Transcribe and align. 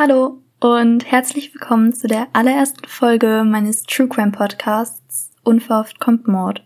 Hallo 0.00 0.40
und 0.60 1.10
herzlich 1.10 1.52
willkommen 1.52 1.92
zu 1.92 2.06
der 2.06 2.28
allerersten 2.32 2.86
Folge 2.86 3.42
meines 3.44 3.82
True 3.82 4.06
Crime 4.06 4.30
Podcasts 4.30 5.32
Unverhofft 5.42 5.98
kommt 5.98 6.28
Mord. 6.28 6.64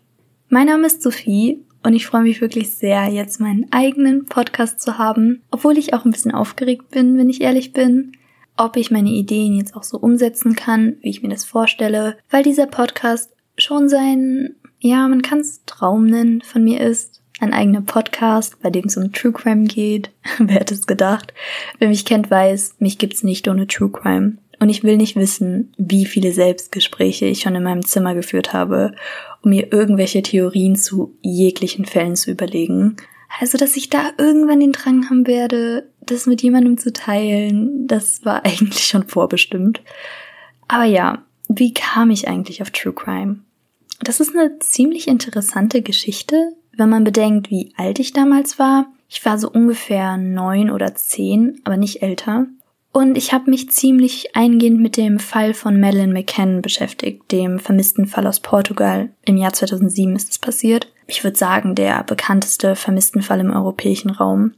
Mein 0.51 0.67
Name 0.67 0.87
ist 0.87 1.01
Sophie 1.01 1.65
und 1.83 1.95
ich 1.95 2.05
freue 2.05 2.25
mich 2.25 2.43
wirklich 2.43 2.77
sehr, 2.77 3.07
jetzt 3.07 3.41
meinen 3.41 3.73
eigenen 3.73 4.27
Podcast 4.27 4.83
zu 4.83 4.99
haben, 4.99 5.41
obwohl 5.51 5.79
ich 5.79 5.95
auch 5.95 6.05
ein 6.05 6.11
bisschen 6.11 6.33
aufgeregt 6.33 6.91
bin, 6.91 7.17
wenn 7.17 7.31
ich 7.31 7.41
ehrlich 7.41 7.73
bin, 7.73 8.13
ob 8.59 8.77
ich 8.77 8.91
meine 8.91 9.09
Ideen 9.09 9.55
jetzt 9.55 9.75
auch 9.75 9.83
so 9.83 9.97
umsetzen 9.97 10.55
kann, 10.55 10.99
wie 11.01 11.09
ich 11.09 11.23
mir 11.23 11.31
das 11.31 11.47
vorstelle, 11.47 12.19
weil 12.29 12.43
dieser 12.43 12.67
Podcast 12.67 13.35
schon 13.57 13.89
sein, 13.89 14.57
ja, 14.79 15.09
man 15.09 15.23
kann 15.23 15.39
es 15.39 15.65
Traum 15.65 16.05
nennen, 16.05 16.43
von 16.43 16.63
mir 16.63 16.83
ist 16.83 17.22
ein 17.43 17.53
eigener 17.53 17.83
Podcast, 17.83 18.63
bei 18.63 18.71
dem 18.71 18.85
es 18.85 18.97
um 18.97 19.13
True 19.13 19.33
Crime 19.33 19.65
geht. 19.65 20.11
Wer 20.39 20.61
hätte 20.61 20.75
es 20.75 20.87
gedacht? 20.87 21.35
Wer 21.79 21.89
mich 21.89 22.05
kennt, 22.05 22.31
weiß, 22.31 22.77
mich 22.79 22.99
gibt's 22.99 23.25
nicht 23.25 23.49
ohne 23.49 23.67
True 23.67 23.91
Crime. 23.91 24.39
Und 24.61 24.69
ich 24.69 24.85
will 24.85 24.97
nicht 24.97 25.17
wissen, 25.17 25.75
wie 25.77 26.07
viele 26.07 26.33
Selbstgespräche 26.33 27.27
ich 27.27 27.41
schon 27.41 27.57
in 27.57 27.65
meinem 27.65 27.85
Zimmer 27.85 28.15
geführt 28.15 28.53
habe, 28.53 28.93
um 29.43 29.51
mir 29.51 29.73
irgendwelche 29.73 30.23
Theorien 30.23 30.77
zu 30.77 31.17
jeglichen 31.21 31.85
Fällen 31.85 32.15
zu 32.15 32.31
überlegen. 32.31 32.97
Also, 33.41 33.59
dass 33.59 33.77
ich 33.77 33.91
da 33.91 34.11
irgendwann 34.19 34.61
den 34.61 34.71
Drang 34.71 35.11
haben 35.11 35.27
werde, 35.27 35.89
das 36.01 36.27
mit 36.27 36.43
jemandem 36.43 36.79
zu 36.79 36.93
teilen, 36.93 37.89
das 37.89 38.25
war 38.25 38.45
eigentlich 38.45 38.87
schon 38.87 39.09
vorbestimmt. 39.09 39.83
Aber 40.69 40.85
ja, 40.85 41.25
wie 41.49 41.75
kam 41.75 42.11
ich 42.11 42.29
eigentlich 42.29 42.63
auf 42.63 42.71
True 42.71 42.93
Crime? 42.93 43.41
Das 44.01 44.21
ist 44.21 44.37
eine 44.37 44.61
ziemlich 44.61 45.09
interessante 45.09 45.83
Geschichte, 45.83 46.55
wenn 46.77 46.89
man 46.89 47.05
bedenkt, 47.05 47.51
wie 47.51 47.73
alt 47.77 47.99
ich 47.99 48.13
damals 48.13 48.59
war. 48.59 48.87
Ich 49.09 49.25
war 49.25 49.39
so 49.39 49.51
ungefähr 49.51 50.17
neun 50.17 50.71
oder 50.71 50.95
zehn, 50.95 51.61
aber 51.65 51.77
nicht 51.77 52.03
älter. 52.03 52.47
Und 52.93 53.17
ich 53.17 53.33
habe 53.33 53.51
mich 53.51 53.71
ziemlich 53.71 54.37
eingehend 54.37 54.81
mit 54.81 54.97
dem 54.97 55.19
Fall 55.19 55.55
von 55.55 55.81
Madeleine 55.81 56.13
McCann 56.13 56.61
beschäftigt, 56.61 57.33
dem 57.33 57.59
vermissten 57.59 58.07
Fall 58.07 58.27
aus 58.27 58.41
Portugal. 58.41 59.11
Im 59.25 59.39
Jahr 59.39 59.53
2007 59.53 60.15
ist 60.15 60.31
es 60.31 60.39
passiert. 60.39 60.93
Ich 61.07 61.25
würde 61.25 61.39
sagen, 61.39 61.75
der 61.75 62.05
bekannteste 62.05 62.77
vermissten 62.77 63.23
Fall 63.23 63.41
im 63.41 63.51
europäischen 63.51 64.11
Raum. 64.11 64.53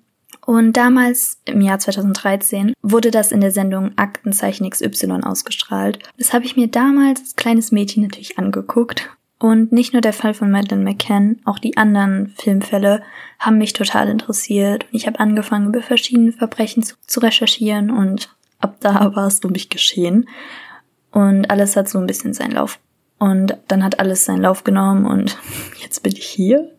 Und 0.44 0.76
damals, 0.76 1.38
im 1.46 1.60
Jahr 1.60 1.78
2013, 1.78 2.74
wurde 2.82 3.10
das 3.10 3.32
in 3.32 3.40
der 3.40 3.50
Sendung 3.50 3.92
Aktenzeichen 3.96 4.68
XY 4.68 5.20
ausgestrahlt. 5.22 6.00
Das 6.18 6.32
habe 6.32 6.44
ich 6.44 6.56
mir 6.56 6.66
damals 6.66 7.20
als 7.20 7.36
kleines 7.36 7.72
Mädchen 7.72 8.02
natürlich 8.02 8.38
angeguckt 8.38 9.10
und 9.38 9.72
nicht 9.72 9.92
nur 9.92 10.02
der 10.02 10.12
Fall 10.12 10.34
von 10.34 10.50
Madeleine 10.50 10.84
McCann, 10.84 11.40
auch 11.44 11.58
die 11.58 11.76
anderen 11.76 12.34
Filmfälle 12.38 13.02
haben 13.38 13.58
mich 13.58 13.72
total 13.72 14.08
interessiert. 14.08 14.86
Ich 14.92 15.06
habe 15.06 15.20
angefangen, 15.20 15.68
über 15.68 15.82
verschiedene 15.82 16.32
Verbrechen 16.32 16.82
zu, 16.82 16.94
zu 17.06 17.20
recherchieren 17.20 17.90
und 17.90 18.34
ab 18.60 18.76
da 18.80 19.14
war 19.14 19.26
es 19.26 19.40
um 19.40 19.52
mich 19.52 19.68
geschehen. 19.68 20.28
Und 21.10 21.50
alles 21.50 21.76
hat 21.76 21.88
so 21.88 21.98
ein 21.98 22.06
bisschen 22.06 22.32
seinen 22.32 22.52
Lauf. 22.52 22.78
Und 23.18 23.56
dann 23.68 23.84
hat 23.84 24.00
alles 24.00 24.24
seinen 24.24 24.42
Lauf 24.42 24.64
genommen 24.64 25.06
und 25.06 25.36
jetzt 25.82 26.02
bin 26.02 26.12
ich 26.12 26.26
hier. 26.26 26.70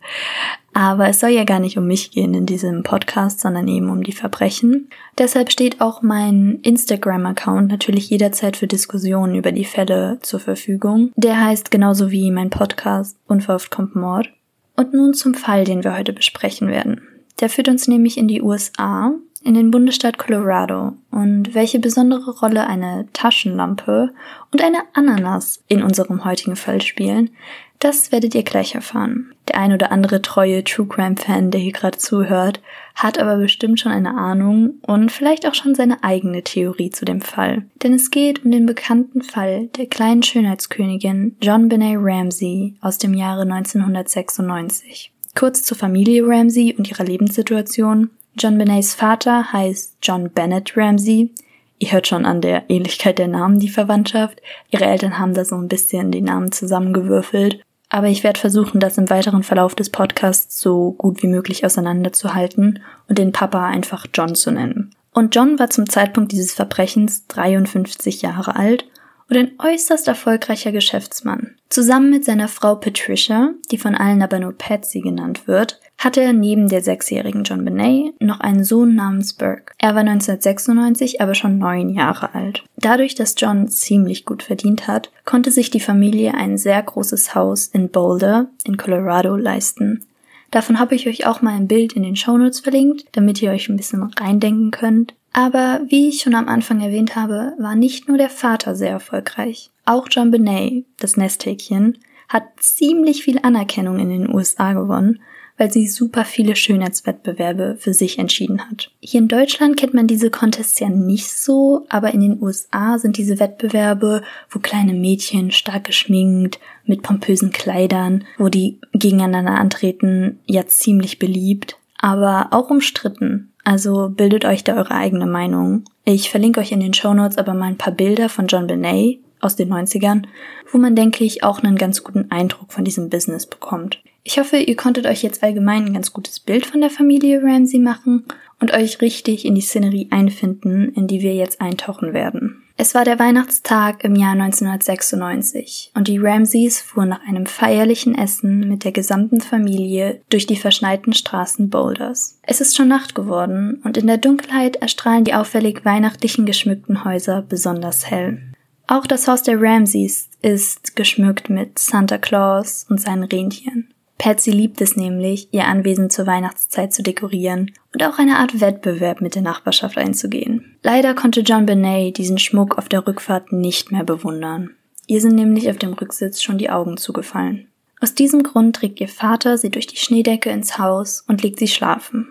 Aber 0.78 1.08
es 1.08 1.22
soll 1.22 1.30
ja 1.30 1.46
gar 1.46 1.62
nicht 1.62 1.78
um 1.78 1.88
mich 1.88 2.12
gehen 2.12 2.34
in 2.34 2.46
diesem 2.46 2.84
Podcast, 2.84 3.40
sondern 3.40 3.66
eben 3.70 3.90
um 3.90 4.04
die 4.04 4.12
Verbrechen. 4.12 4.90
Deshalb 5.18 5.50
steht 5.50 5.80
auch 5.80 6.02
mein 6.02 6.60
Instagram-Account 6.64 7.70
natürlich 7.72 8.10
jederzeit 8.10 8.58
für 8.58 8.68
Diskussionen 8.68 9.36
über 9.36 9.54
die 9.54 9.64
Fälle 9.64 10.20
zur 10.22 10.42
Verfügung. 10.42 11.14
Der 11.16 11.40
heißt 11.46 11.72
genauso 11.72 12.12
wie 12.12 12.30
mein 12.30 12.50
Podcast 12.50 13.18
Unverhofft 13.26 13.72
kommt 13.72 13.96
Mord. 13.96 14.30
Und 14.76 14.94
nun 14.94 15.14
zum 15.14 15.34
Fall, 15.34 15.64
den 15.64 15.86
wir 15.86 15.98
heute 15.98 16.12
besprechen 16.12 16.68
werden. 16.68 17.00
Der 17.40 17.48
führt 17.48 17.70
uns 17.70 17.88
nämlich 17.88 18.18
in 18.18 18.28
die 18.28 18.42
USA, 18.42 19.14
in 19.46 19.54
den 19.54 19.70
Bundesstaat 19.70 20.18
Colorado 20.18 20.94
und 21.12 21.54
welche 21.54 21.80
besondere 21.80 22.32
Rolle 22.40 22.66
eine 22.66 23.08
Taschenlampe 23.14 24.12
und 24.52 24.64
eine 24.64 24.80
Ananas 24.94 25.64
in 25.68 25.84
unserem 25.84 26.26
heutigen 26.26 26.56
Fall 26.56 26.82
spielen, 26.82 27.30
das 27.78 28.12
werdet 28.12 28.34
ihr 28.34 28.42
gleich 28.42 28.74
erfahren. 28.74 29.34
Der 29.48 29.60
ein 29.60 29.72
oder 29.72 29.92
andere 29.92 30.24
treue 30.24 30.64
True 30.64 30.88
Crime 30.88 31.16
Fan, 31.16 31.52
der 31.52 31.62
hier 31.62 31.74
gerade 31.74 32.00
zuhört, 32.00 32.60
hat 32.96 33.20
aber 33.20 33.38
bestimmt 33.38 33.80
schon 33.80 33.92
eine 33.92 34.18
Ahnung 34.18 34.80
und 34.82 35.12
vielleicht 35.12 35.48
auch 35.48 35.54
schon 35.54 35.76
seine 35.76 36.04
eigene 36.04 36.42
Theorie 36.42 36.90
zu 36.90 37.06
dem 37.06 37.22
Fall. 37.22 37.66
Denn 37.84 37.94
es 37.94 38.10
geht 38.10 38.44
um 38.44 38.50
den 38.50 38.66
bekannten 38.66 39.22
Fall 39.22 39.68
der 39.78 39.86
kleinen 39.86 40.24
Schönheitskönigin 40.24 41.38
John 41.40 41.70
Benet 41.70 42.00
Ramsey 42.00 42.76
aus 42.82 42.98
dem 42.98 43.14
Jahre 43.14 43.44
1996. 43.44 45.12
Kurz 45.36 45.62
zur 45.62 45.78
Familie 45.78 46.26
Ramsey 46.26 46.74
und 46.76 46.90
ihrer 46.90 47.04
Lebenssituation. 47.04 48.10
John 48.38 48.58
Benets 48.58 48.94
Vater 48.94 49.54
heißt 49.54 49.98
John 50.02 50.30
Bennett 50.30 50.76
Ramsey. 50.76 51.34
Ihr 51.80 51.92
hört 51.92 52.08
schon 52.08 52.26
an 52.26 52.42
der 52.42 52.70
Ähnlichkeit 52.70 53.18
der 53.18 53.30
Namen 53.30 53.60
die 53.60 53.70
Verwandtschaft. 53.70 54.42
Ihre 54.72 54.86
Eltern 54.86 55.20
haben 55.20 55.34
da 55.34 55.46
so 55.46 55.56
ein 55.56 55.70
bisschen 55.70 56.12
die 56.12 56.22
Namen 56.22 56.52
zusammengewürfelt. 56.52 57.64
Aber 57.88 58.08
ich 58.08 58.24
werde 58.24 58.40
versuchen, 58.40 58.82
das 58.82 58.98
im 58.98 59.10
weiteren 59.10 59.44
Verlauf 59.44 59.74
des 59.74 59.90
Podcasts 59.90 60.60
so 60.60 60.92
gut 60.98 61.24
wie 61.24 61.28
möglich 61.28 61.66
auseinanderzuhalten 61.66 62.84
und 63.08 63.18
den 63.18 63.32
Papa 63.32 63.68
einfach 63.68 64.06
John 64.14 64.36
zu 64.36 64.52
nennen. 64.52 64.94
Und 65.14 65.34
John 65.34 65.58
war 65.58 65.70
zum 65.70 65.88
Zeitpunkt 65.90 66.34
dieses 66.34 66.54
Verbrechens 66.54 67.28
53 67.28 68.22
Jahre 68.22 68.58
alt 68.58 68.86
und 69.30 69.38
ein 69.38 69.52
äußerst 69.60 70.10
erfolgreicher 70.10 70.74
Geschäftsmann. 70.74 71.56
Zusammen 71.70 72.10
mit 72.10 72.26
seiner 72.26 72.50
Frau 72.50 72.76
Patricia, 72.76 73.54
die 73.72 73.78
von 73.78 73.96
allen 73.96 74.22
aber 74.22 74.40
nur 74.40 74.58
Patsy 74.58 75.00
genannt 75.00 75.48
wird, 75.48 75.80
hatte 76.06 76.22
er 76.22 76.34
neben 76.34 76.70
der 76.70 76.84
sechsjährigen 76.84 77.44
John 77.46 77.66
Benet 77.66 78.22
noch 78.22 78.40
einen 78.40 78.64
Sohn 78.64 78.94
namens 78.94 79.34
Burke. 79.34 79.74
Er 79.80 79.96
war 79.96 80.02
1996 80.02 81.20
aber 81.20 81.34
schon 81.34 81.58
neun 81.58 81.90
Jahre 81.90 82.36
alt. 82.36 82.64
Dadurch, 82.78 83.16
dass 83.16 83.34
John 83.36 83.68
ziemlich 83.70 84.24
gut 84.24 84.44
verdient 84.44 84.88
hat, 84.88 85.10
konnte 85.26 85.50
sich 85.50 85.72
die 85.72 85.80
Familie 85.80 86.36
ein 86.36 86.60
sehr 86.60 86.82
großes 86.84 87.34
Haus 87.34 87.66
in 87.66 87.90
Boulder 87.90 88.50
in 88.66 88.78
Colorado 88.78 89.36
leisten. 89.36 90.06
Davon 90.52 90.78
habe 90.78 90.94
ich 90.94 91.08
euch 91.08 91.26
auch 91.26 91.42
mal 91.42 91.56
ein 91.56 91.68
Bild 91.68 91.94
in 91.94 92.04
den 92.04 92.16
Shownotes 92.16 92.60
verlinkt, 92.60 93.06
damit 93.14 93.42
ihr 93.42 93.50
euch 93.50 93.68
ein 93.68 93.76
bisschen 93.76 94.04
reindenken 94.04 94.70
könnt. 94.70 95.16
Aber 95.34 95.82
wie 95.88 96.10
ich 96.10 96.22
schon 96.22 96.36
am 96.36 96.48
Anfang 96.48 96.82
erwähnt 96.82 97.16
habe, 97.16 97.54
war 97.58 97.76
nicht 97.76 98.08
nur 98.08 98.20
der 98.20 98.30
Vater 98.30 98.76
sehr 98.76 98.92
erfolgreich. 98.92 99.72
Auch 99.86 100.08
John 100.12 100.30
Benet, 100.30 100.86
das 101.00 101.18
Nesthäkchen, 101.18 101.98
hat 102.30 102.44
ziemlich 102.60 103.24
viel 103.24 103.40
Anerkennung 103.42 103.98
in 103.98 104.10
den 104.10 104.32
USA 104.32 104.74
gewonnen 104.74 105.20
weil 105.58 105.72
sie 105.72 105.88
super 105.88 106.26
viele 106.26 106.56
Schönheitswettbewerbe 106.56 107.78
für 107.80 107.94
sich 107.94 108.20
entschieden 108.20 108.70
hat. 108.70 108.92
Hier 109.00 109.22
in 109.22 109.28
Deutschland 109.28 109.78
kennt 109.78 109.94
man 109.94 110.08
diese 110.08 110.30
Contests 110.30 110.80
ja 110.80 110.90
nicht 110.90 111.32
so, 111.32 111.86
aber 111.90 112.14
in 112.14 112.22
den 112.22 112.42
USA 112.42 112.98
sind 113.00 113.18
diese 113.18 113.40
Wettbewerbe, 113.40 114.22
wo 114.50 114.60
kleine 114.60 114.94
Mädchen 114.94 115.52
stark 115.52 115.86
geschminkt, 115.86 116.60
mit 116.86 117.02
pompösen 117.02 117.52
Kleidern, 117.52 118.26
wo 118.38 118.50
die 118.50 118.80
gegeneinander 118.94 119.56
antreten, 119.56 120.40
ja 120.46 120.66
ziemlich 120.68 121.20
beliebt, 121.20 121.78
aber 121.98 122.50
auch 122.52 122.70
umstritten. 122.70 123.52
Also 123.64 124.10
bildet 124.10 124.46
euch 124.46 124.64
da 124.64 124.76
eure 124.76 124.92
eigene 124.92 125.26
Meinung. 125.26 125.86
Ich 126.04 126.30
verlinke 126.30 126.60
euch 126.60 126.72
in 126.72 126.80
den 126.80 126.94
Show 126.94 127.14
Notes 127.14 127.38
aber 127.38 127.56
mal 127.56 127.66
ein 127.66 127.78
paar 127.78 127.94
Bilder 127.94 128.30
von 128.30 128.46
John 128.46 128.68
Benet 128.68 129.20
aus 129.40 129.56
den 129.56 129.74
90ern, 129.74 130.24
wo 130.72 130.78
man, 130.78 130.96
denke 130.96 131.24
ich, 131.24 131.44
auch 131.44 131.64
einen 131.64 131.78
ganz 131.78 132.04
guten 132.04 132.30
Eindruck 132.30 132.72
von 132.72 132.86
diesem 132.86 133.10
Business 133.10 133.48
bekommt. 133.48 134.00
Ich 134.28 134.40
hoffe, 134.40 134.58
ihr 134.58 134.76
konntet 134.76 135.06
euch 135.06 135.22
jetzt 135.22 135.44
allgemein 135.44 135.86
ein 135.86 135.94
ganz 135.94 136.12
gutes 136.12 136.40
Bild 136.40 136.66
von 136.66 136.82
der 136.82 136.90
Familie 136.90 137.44
Ramsey 137.44 137.80
machen 137.80 138.26
und 138.60 138.74
euch 138.74 139.00
richtig 139.00 139.46
in 139.46 139.54
die 139.54 139.62
Szenerie 139.62 140.08
einfinden, 140.10 140.92
in 140.96 141.06
die 141.06 141.22
wir 141.22 141.36
jetzt 141.36 141.62
eintauchen 141.62 142.12
werden. 142.12 142.64
Es 142.76 142.96
war 142.96 143.06
der 143.06 143.20
Weihnachtstag 143.20 144.04
im 144.04 144.16
Jahr 144.16 144.32
1996 144.32 145.92
und 145.94 146.08
die 146.08 146.18
Ramseys 146.18 146.82
fuhren 146.82 147.10
nach 147.10 147.22
einem 147.28 147.46
feierlichen 147.46 148.18
Essen 148.18 148.68
mit 148.68 148.84
der 148.84 148.92
gesamten 148.92 149.42
Familie 149.42 150.22
durch 150.32 150.48
die 150.48 150.58
verschneiten 150.58 151.14
Straßen 151.14 151.70
Boulders. 151.70 152.40
Es 152.42 152.62
ist 152.62 152.76
schon 152.76 152.88
Nacht 152.88 153.14
geworden 153.14 153.80
und 153.84 153.96
in 153.96 154.08
der 154.08 154.18
Dunkelheit 154.18 154.78
erstrahlen 154.78 155.24
die 155.24 155.36
auffällig 155.36 155.86
weihnachtlichen 155.86 156.48
geschmückten 156.48 157.06
Häuser 157.06 157.44
besonders 157.44 158.10
hell. 158.10 158.42
Auch 158.88 159.06
das 159.06 159.28
Haus 159.28 159.44
der 159.44 159.62
Ramseys 159.62 160.30
ist 160.42 160.96
geschmückt 160.96 161.52
mit 161.52 161.78
Santa 161.78 162.18
Claus 162.18 162.88
und 162.90 163.00
seinen 163.00 163.24
Rentieren. 163.24 163.92
Patsy 164.18 164.52
liebt 164.52 164.82
es 164.82 164.96
nämlich, 164.96 165.50
ihr 165.52 165.66
Anwesen 165.66 166.10
zur 166.10 166.26
Weihnachtszeit 166.26 166.94
zu 166.94 167.04
dekorieren 167.04 167.72
und 167.94 168.04
auch 168.04 168.18
eine 168.18 168.38
Art 168.38 168.62
Wettbewerb 168.62 169.22
mit 169.22 169.36
der 169.36 169.42
Nachbarschaft 169.42 169.98
einzugehen. 169.98 170.78
Leider 170.84 171.14
konnte 171.14 171.42
John 171.42 171.66
Benet 171.66 172.18
diesen 172.18 172.38
Schmuck 172.38 172.78
auf 172.78 172.88
der 172.88 173.06
Rückfahrt 173.06 173.52
nicht 173.52 173.92
mehr 173.92 174.04
bewundern. 174.04 174.72
Ihr 175.08 175.22
sind 175.22 175.36
nämlich 175.36 175.70
auf 175.70 175.78
dem 175.78 175.94
Rücksitz 175.94 176.42
schon 176.42 176.58
die 176.58 176.70
Augen 176.70 176.98
zugefallen. 176.98 177.68
Aus 178.02 178.14
diesem 178.14 178.44
Grund 178.44 178.76
trägt 178.76 179.00
ihr 179.02 179.08
Vater 179.08 179.58
sie 179.58 179.70
durch 179.70 179.88
die 179.88 179.98
Schneedecke 179.98 180.50
ins 180.50 180.78
Haus 180.78 181.24
und 181.28 181.44
legt 181.44 181.60
sie 181.60 181.68
schlafen. 181.68 182.28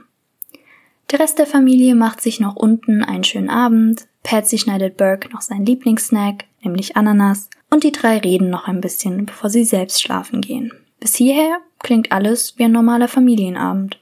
Der 1.11 1.21
Rest 1.21 1.39
der 1.39 1.47
Familie 1.47 1.95
macht 1.95 2.21
sich 2.21 2.41
noch 2.41 2.57
unten 2.57 3.05
einen 3.05 3.25
schönen 3.25 3.51
Abend, 3.51 4.07
Patsy 4.23 4.59
schneidet 4.59 4.97
Burke 4.97 5.29
noch 5.31 5.43
seinen 5.43 5.67
Lieblingssnack, 5.67 6.45
nämlich 6.63 6.97
Ananas, 6.97 7.51
und 7.71 7.85
die 7.85 7.93
drei 7.93 8.19
reden 8.19 8.51
noch 8.51 8.67
ein 8.67 8.81
bisschen, 8.81 9.27
bevor 9.27 9.51
sie 9.51 9.65
selbst 9.65 10.03
schlafen 10.03 10.41
gehen. 10.41 10.73
Bis 11.05 11.17
hierher 11.17 11.59
klingt 11.81 12.13
alles 12.13 12.55
wie 12.57 12.65
ein 12.65 12.73
normaler 12.73 13.09
Familienabend. 13.09 14.01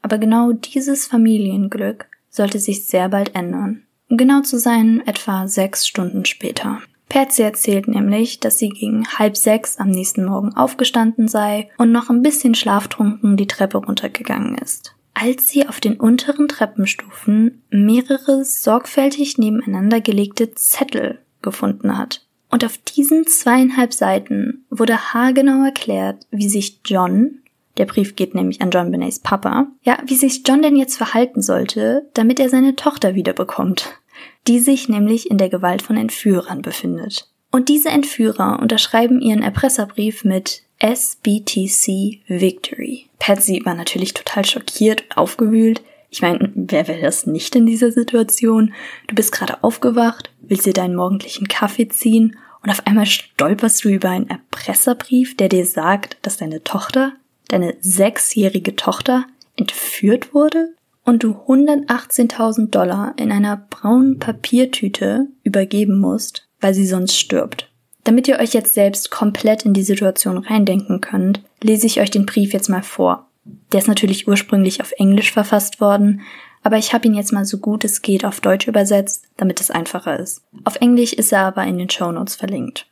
Aber 0.00 0.16
genau 0.16 0.52
dieses 0.52 1.06
Familienglück 1.06 2.06
sollte 2.30 2.58
sich 2.58 2.86
sehr 2.86 3.10
bald 3.10 3.34
ändern. 3.34 3.82
Um 4.08 4.16
genau 4.16 4.40
zu 4.40 4.58
sein, 4.58 5.02
etwa 5.06 5.46
sechs 5.46 5.86
Stunden 5.86 6.24
später. 6.24 6.80
Patsy 7.10 7.42
erzählt 7.42 7.86
nämlich, 7.86 8.40
dass 8.40 8.56
sie 8.56 8.70
gegen 8.70 9.06
halb 9.18 9.36
sechs 9.36 9.76
am 9.76 9.90
nächsten 9.90 10.24
Morgen 10.24 10.56
aufgestanden 10.56 11.28
sei 11.28 11.68
und 11.76 11.92
noch 11.92 12.08
ein 12.08 12.22
bisschen 12.22 12.54
schlaftrunken 12.54 13.36
die 13.36 13.46
Treppe 13.46 13.76
runtergegangen 13.76 14.56
ist. 14.56 14.94
Als 15.12 15.48
sie 15.48 15.68
auf 15.68 15.80
den 15.80 16.00
unteren 16.00 16.48
Treppenstufen 16.48 17.62
mehrere 17.68 18.42
sorgfältig 18.46 19.36
nebeneinander 19.36 20.00
gelegte 20.00 20.54
Zettel 20.54 21.18
gefunden 21.42 21.98
hat. 21.98 22.26
Und 22.50 22.64
auf 22.64 22.78
diesen 22.78 23.26
zweieinhalb 23.26 23.92
Seiten 23.92 24.64
wurde 24.70 25.12
haargenau 25.12 25.64
erklärt, 25.64 26.26
wie 26.30 26.48
sich 26.48 26.80
John, 26.84 27.40
der 27.76 27.86
Brief 27.86 28.16
geht 28.16 28.34
nämlich 28.34 28.60
an 28.60 28.70
John 28.70 28.90
Benays 28.90 29.20
Papa, 29.20 29.68
ja, 29.82 29.98
wie 30.06 30.16
sich 30.16 30.42
John 30.46 30.62
denn 30.62 30.76
jetzt 30.76 30.96
verhalten 30.96 31.42
sollte, 31.42 32.08
damit 32.14 32.40
er 32.40 32.48
seine 32.48 32.74
Tochter 32.74 33.14
wiederbekommt 33.14 33.98
die 34.46 34.58
sich 34.58 34.88
nämlich 34.88 35.30
in 35.30 35.38
der 35.38 35.48
Gewalt 35.48 35.82
von 35.82 35.96
Entführern 35.96 36.62
befindet. 36.62 37.28
Und 37.50 37.68
diese 37.68 37.90
Entführer 37.90 38.58
unterschreiben 38.60 39.20
ihren 39.20 39.42
Erpresserbrief 39.42 40.24
mit 40.24 40.62
SBTC 40.78 42.20
Victory. 42.26 43.06
Patsy 43.18 43.62
war 43.64 43.74
natürlich 43.74 44.14
total 44.14 44.44
schockiert 44.44 45.02
und 45.02 45.16
aufgewühlt. 45.16 45.82
Ich 46.10 46.22
meine, 46.22 46.50
wer 46.54 46.88
wäre 46.88 47.02
das 47.02 47.26
nicht 47.26 47.54
in 47.54 47.66
dieser 47.66 47.92
Situation? 47.92 48.72
Du 49.06 49.14
bist 49.14 49.32
gerade 49.32 49.62
aufgewacht, 49.62 50.30
willst 50.40 50.66
dir 50.66 50.72
deinen 50.72 50.96
morgendlichen 50.96 51.48
Kaffee 51.48 51.88
ziehen 51.88 52.36
und 52.62 52.70
auf 52.70 52.86
einmal 52.86 53.06
stolperst 53.06 53.84
du 53.84 53.90
über 53.90 54.10
einen 54.10 54.30
Erpresserbrief, 54.30 55.36
der 55.36 55.48
dir 55.48 55.66
sagt, 55.66 56.16
dass 56.22 56.38
deine 56.38 56.64
Tochter, 56.64 57.12
deine 57.48 57.76
sechsjährige 57.80 58.74
Tochter, 58.76 59.26
entführt 59.56 60.34
wurde? 60.34 60.74
und 61.08 61.22
du 61.22 61.30
118.000 61.30 62.68
Dollar 62.68 63.14
in 63.16 63.32
einer 63.32 63.56
braunen 63.56 64.18
Papiertüte 64.18 65.28
übergeben 65.42 65.98
musst, 65.98 66.46
weil 66.60 66.74
sie 66.74 66.86
sonst 66.86 67.18
stirbt. 67.18 67.70
Damit 68.04 68.28
ihr 68.28 68.38
euch 68.38 68.52
jetzt 68.52 68.74
selbst 68.74 69.10
komplett 69.10 69.64
in 69.64 69.72
die 69.72 69.82
Situation 69.82 70.36
reindenken 70.36 71.00
könnt, 71.00 71.42
lese 71.62 71.86
ich 71.86 71.98
euch 72.00 72.10
den 72.10 72.26
Brief 72.26 72.52
jetzt 72.52 72.68
mal 72.68 72.82
vor. 72.82 73.27
Der 73.72 73.80
ist 73.80 73.88
natürlich 73.88 74.28
ursprünglich 74.28 74.80
auf 74.80 74.92
Englisch 74.92 75.32
verfasst 75.32 75.80
worden, 75.80 76.22
aber 76.62 76.78
ich 76.78 76.92
habe 76.92 77.06
ihn 77.06 77.14
jetzt 77.14 77.32
mal 77.32 77.44
so 77.44 77.58
gut 77.58 77.84
es 77.84 78.02
geht 78.02 78.24
auf 78.24 78.40
Deutsch 78.40 78.68
übersetzt, 78.68 79.26
damit 79.36 79.60
es 79.60 79.70
einfacher 79.70 80.18
ist. 80.18 80.42
Auf 80.64 80.76
Englisch 80.76 81.12
ist 81.12 81.32
er 81.32 81.42
aber 81.42 81.64
in 81.64 81.78
den 81.78 81.90
Show 81.90 82.10
Notes 82.12 82.36
verlinkt. 82.36 82.86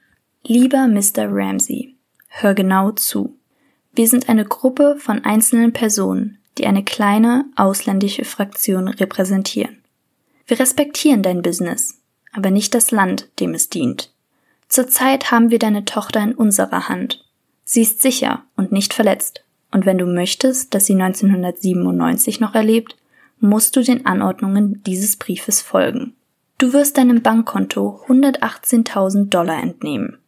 Lieber 0.44 0.86
Mr. 0.86 1.28
Ramsey, 1.28 1.96
hör 2.28 2.54
genau 2.54 2.92
zu. 2.92 3.36
Wir 3.92 4.08
sind 4.08 4.28
eine 4.28 4.44
Gruppe 4.44 4.96
von 4.98 5.24
einzelnen 5.24 5.72
Personen, 5.72 6.38
die 6.58 6.66
eine 6.66 6.84
kleine 6.84 7.46
ausländische 7.56 8.24
Fraktion 8.24 8.88
repräsentieren. 8.88 9.82
Wir 10.46 10.60
respektieren 10.60 11.22
dein 11.22 11.42
Business, 11.42 12.00
aber 12.32 12.50
nicht 12.50 12.74
das 12.74 12.90
Land, 12.90 13.28
dem 13.40 13.54
es 13.54 13.68
dient. 13.68 14.12
Zurzeit 14.68 15.30
haben 15.30 15.50
wir 15.50 15.58
deine 15.58 15.84
Tochter 15.84 16.22
in 16.22 16.34
unserer 16.34 16.88
Hand. 16.88 17.24
Sie 17.64 17.82
ist 17.82 18.00
sicher 18.00 18.44
und 18.56 18.70
nicht 18.70 18.94
verletzt. 18.94 19.42
Und 19.70 19.86
wenn 19.86 19.98
du 19.98 20.06
möchtest, 20.06 20.74
dass 20.74 20.86
sie 20.86 20.94
1997 20.94 22.40
noch 22.40 22.54
erlebt, 22.54 22.96
musst 23.40 23.76
du 23.76 23.82
den 23.82 24.06
Anordnungen 24.06 24.82
dieses 24.84 25.16
Briefes 25.16 25.60
folgen. 25.60 26.14
Du 26.58 26.72
wirst 26.72 26.96
deinem 26.96 27.20
Bankkonto 27.20 28.00
118.000 28.06 29.28
Dollar 29.28 29.62
entnehmen. 29.62 30.18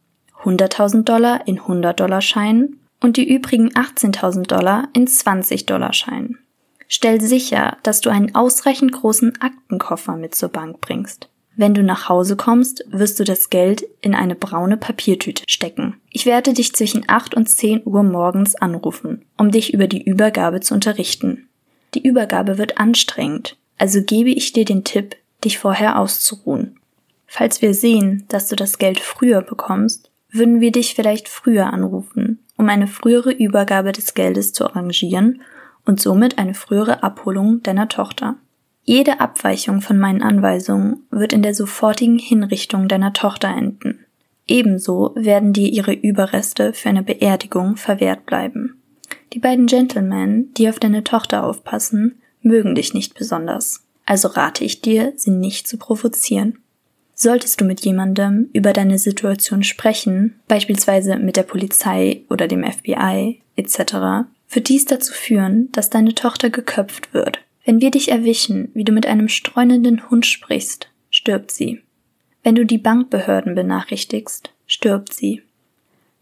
100.000 0.43 1.05
Dollar 1.05 1.47
in 1.49 1.59
100 1.59 1.99
Dollar 1.99 2.21
Scheinen 2.21 2.81
und 3.01 3.17
die 3.17 3.29
übrigen 3.29 3.71
18.000 3.71 4.47
Dollar 4.47 4.89
in 4.93 5.07
20 5.07 5.67
Dollar 5.67 5.93
Scheinen. 5.93 6.39
Stell 6.87 7.21
sicher, 7.21 7.77
dass 7.83 8.01
du 8.01 8.11
einen 8.11 8.35
ausreichend 8.35 8.93
großen 8.93 9.41
Aktenkoffer 9.41 10.17
mit 10.17 10.35
zur 10.35 10.49
Bank 10.49 10.81
bringst. 10.81 11.29
Wenn 11.59 11.75
du 11.75 11.83
nach 11.83 12.09
Hause 12.09 12.37
kommst, 12.37 12.85
wirst 12.89 13.19
du 13.19 13.25
das 13.25 13.51
Geld 13.51 13.85
in 14.01 14.15
eine 14.15 14.37
braune 14.37 14.77
Papiertüte 14.77 15.43
stecken. 15.49 15.97
Ich 16.13 16.25
werde 16.25 16.53
dich 16.53 16.73
zwischen 16.73 17.03
8 17.09 17.35
und 17.35 17.49
10 17.49 17.83
Uhr 17.85 18.05
morgens 18.05 18.55
anrufen, 18.55 19.25
um 19.37 19.51
dich 19.51 19.75
über 19.75 19.89
die 19.89 20.01
Übergabe 20.01 20.61
zu 20.61 20.73
unterrichten. 20.73 21.49
Die 21.95 22.07
Übergabe 22.07 22.59
wird 22.59 22.79
anstrengend, 22.79 23.57
also 23.77 24.01
gebe 24.03 24.31
ich 24.31 24.53
dir 24.53 24.65
den 24.65 24.85
Tipp, 24.85 25.17
dich 25.45 25.59
vorher 25.59 25.99
auszuruhen. 25.99 26.79
Falls 27.27 27.61
wir 27.61 27.75
sehen, 27.75 28.25
dass 28.29 28.47
du 28.47 28.55
das 28.55 28.79
Geld 28.79 29.01
früher 29.01 29.43
bekommst, 29.43 30.13
würden 30.31 30.61
wir 30.61 30.71
dich 30.71 30.95
vielleicht 30.95 31.29
früher 31.29 31.73
anrufen, 31.73 32.39
um 32.57 32.69
eine 32.69 32.87
frühere 32.87 33.33
Übergabe 33.33 33.91
des 33.91 34.15
Geldes 34.15 34.53
zu 34.53 34.65
arrangieren 34.65 35.43
und 35.85 36.01
somit 36.01 36.39
eine 36.39 36.55
frühere 36.55 37.03
Abholung 37.03 37.65
deiner 37.65 37.89
Tochter. 37.89 38.37
Jede 38.89 39.21
Abweichung 39.21 39.83
von 39.83 39.99
meinen 39.99 40.23
Anweisungen 40.23 41.07
wird 41.11 41.35
in 41.35 41.43
der 41.43 41.55
sofortigen 41.55 42.19
Hinrichtung 42.19 42.89
deiner 42.89 43.13
Tochter 43.13 43.49
enden. 43.49 44.07
Ebenso 44.47 45.13
werden 45.15 45.53
dir 45.53 45.69
ihre 45.69 45.93
Überreste 45.93 46.73
für 46.73 46.89
eine 46.89 47.03
Beerdigung 47.03 47.77
verwehrt 47.77 48.25
bleiben. 48.25 48.81
Die 49.35 49.41
beiden 49.41 49.67
Gentlemen, 49.67 50.55
die 50.55 50.71
auf 50.71 50.79
deine 50.79 51.05
Tochter 51.05 51.45
aufpassen, 51.45 52.23
mögen 52.41 52.75
dich 52.75 52.95
nicht 52.95 53.13
besonders. 53.13 53.85
Also 54.07 54.29
rate 54.29 54.65
ich 54.65 54.81
dir, 54.81 55.13
sie 55.17 55.33
nicht 55.33 55.69
zu 55.69 55.77
provozieren. 55.77 56.59
Solltest 57.13 57.61
du 57.61 57.67
mit 57.67 57.85
jemandem 57.85 58.49
über 58.55 58.73
deine 58.73 58.99
Situation 58.99 59.65
sprechen, 59.65 60.41
beispielsweise 60.49 61.19
mit 61.19 61.37
der 61.37 61.43
Polizei 61.43 62.23
oder 62.31 62.49
dem 62.49 62.65
FBI 62.65 63.43
etc., 63.55 64.31
wird 64.49 64.71
dies 64.71 64.87
dazu 64.87 65.13
führen, 65.13 65.71
dass 65.73 65.91
deine 65.91 66.15
Tochter 66.15 66.49
geköpft 66.49 67.13
wird. 67.13 67.41
Wenn 67.69 67.83
wir 67.83 67.91
dich 67.91 68.11
erwischen, 68.11 68.71
wie 68.73 68.83
du 68.83 68.93
mit 68.93 69.05
einem 69.05 69.29
streunenden 69.29 70.09
Hund 70.09 70.25
sprichst, 70.25 70.89
stirbt 71.11 71.51
sie. 71.51 71.83
Wenn 72.43 72.55
du 72.55 72.65
die 72.65 72.79
Bankbehörden 72.79 73.55
benachrichtigst, 73.55 74.49
stirbt 74.67 75.13
sie. 75.13 75.43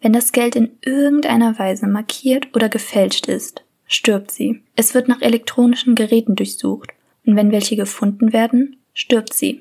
Wenn 0.00 0.12
das 0.12 0.32
Geld 0.32 0.56
in 0.56 0.72
irgendeiner 0.80 1.56
Weise 1.56 1.86
markiert 1.86 2.48
oder 2.52 2.68
gefälscht 2.68 3.28
ist, 3.28 3.62
stirbt 3.86 4.32
sie. 4.32 4.60
Es 4.74 4.92
wird 4.92 5.06
nach 5.06 5.22
elektronischen 5.22 5.94
Geräten 5.94 6.34
durchsucht 6.34 6.90
und 7.24 7.36
wenn 7.36 7.52
welche 7.52 7.76
gefunden 7.76 8.32
werden, 8.32 8.78
stirbt 8.92 9.32
sie. 9.32 9.60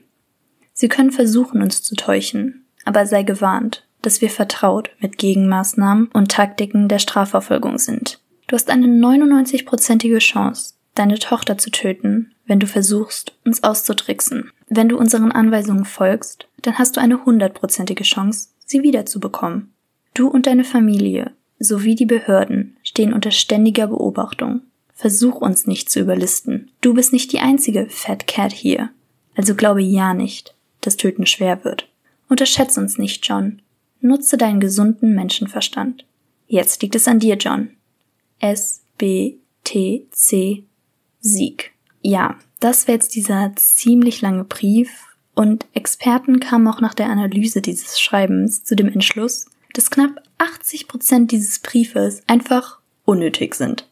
Sie 0.73 0.87
können 0.87 1.11
versuchen, 1.11 1.61
uns 1.61 1.83
zu 1.83 1.95
täuschen, 1.95 2.65
aber 2.83 3.05
sei 3.05 3.21
gewarnt, 3.21 3.85
dass 4.01 4.21
wir 4.21 4.31
vertraut 4.31 4.89
mit 4.97 5.19
Gegenmaßnahmen 5.19 6.07
und 6.07 6.31
Taktiken 6.31 6.87
der 6.87 6.97
Strafverfolgung 6.97 7.77
sind. 7.77 8.19
Du 8.47 8.55
hast 8.55 8.71
eine 8.71 8.87
99-prozentige 8.87 10.17
Chance, 10.17 10.74
deine 10.95 11.19
Tochter 11.19 11.57
zu 11.57 11.69
töten, 11.69 12.33
wenn 12.45 12.59
du 12.59 12.67
versuchst, 12.67 13.33
uns 13.45 13.63
auszutricksen. 13.63 14.51
Wenn 14.67 14.89
du 14.89 14.97
unseren 14.97 15.31
Anweisungen 15.31 15.85
folgst, 15.85 16.47
dann 16.61 16.77
hast 16.77 16.97
du 16.97 17.01
eine 17.01 17.25
hundertprozentige 17.25 18.03
Chance, 18.03 18.49
sie 18.65 18.81
wiederzubekommen. 18.81 19.73
Du 20.13 20.27
und 20.27 20.47
deine 20.47 20.63
Familie 20.63 21.31
sowie 21.59 21.95
die 21.95 22.05
Behörden 22.05 22.77
stehen 22.83 23.13
unter 23.13 23.31
ständiger 23.31 23.87
Beobachtung. 23.87 24.61
Versuch 24.93 25.41
uns 25.41 25.67
nicht 25.67 25.89
zu 25.89 25.99
überlisten. 25.99 26.71
Du 26.81 26.93
bist 26.93 27.13
nicht 27.13 27.31
die 27.33 27.39
einzige 27.39 27.87
Fat 27.89 28.27
Cat 28.27 28.53
hier. 28.53 28.89
Also 29.35 29.55
glaube 29.55 29.81
ja 29.81 30.13
nicht 30.13 30.55
das 30.85 30.97
Töten 30.97 31.25
schwer 31.25 31.63
wird. 31.63 31.89
Unterschätze 32.29 32.79
uns 32.79 32.97
nicht, 32.97 33.27
John. 33.27 33.61
Nutze 34.01 34.37
deinen 34.37 34.59
gesunden 34.59 35.13
Menschenverstand. 35.15 36.05
Jetzt 36.47 36.81
liegt 36.81 36.95
es 36.95 37.07
an 37.07 37.19
dir, 37.19 37.35
John. 37.35 37.71
S, 38.39 38.83
B, 38.97 39.37
T, 39.63 40.05
C, 40.11 40.63
Sieg. 41.25 41.71
Ja, 42.01 42.35
das 42.59 42.87
wäre 42.87 42.97
jetzt 42.97 43.15
dieser 43.15 43.53
ziemlich 43.55 44.21
lange 44.21 44.43
Brief 44.43 44.89
und 45.33 45.65
Experten 45.73 46.39
kamen 46.39 46.67
auch 46.67 46.79
nach 46.79 46.93
der 46.93 47.09
Analyse 47.09 47.61
dieses 47.61 47.99
Schreibens 47.99 48.63
zu 48.63 48.75
dem 48.75 48.87
Entschluss, 48.87 49.47
dass 49.73 49.89
knapp 49.89 50.21
80 50.37 50.87
Prozent 50.87 51.31
dieses 51.31 51.59
Briefes 51.59 52.21
einfach 52.27 52.79
unnötig 53.03 53.55
sind. 53.55 53.87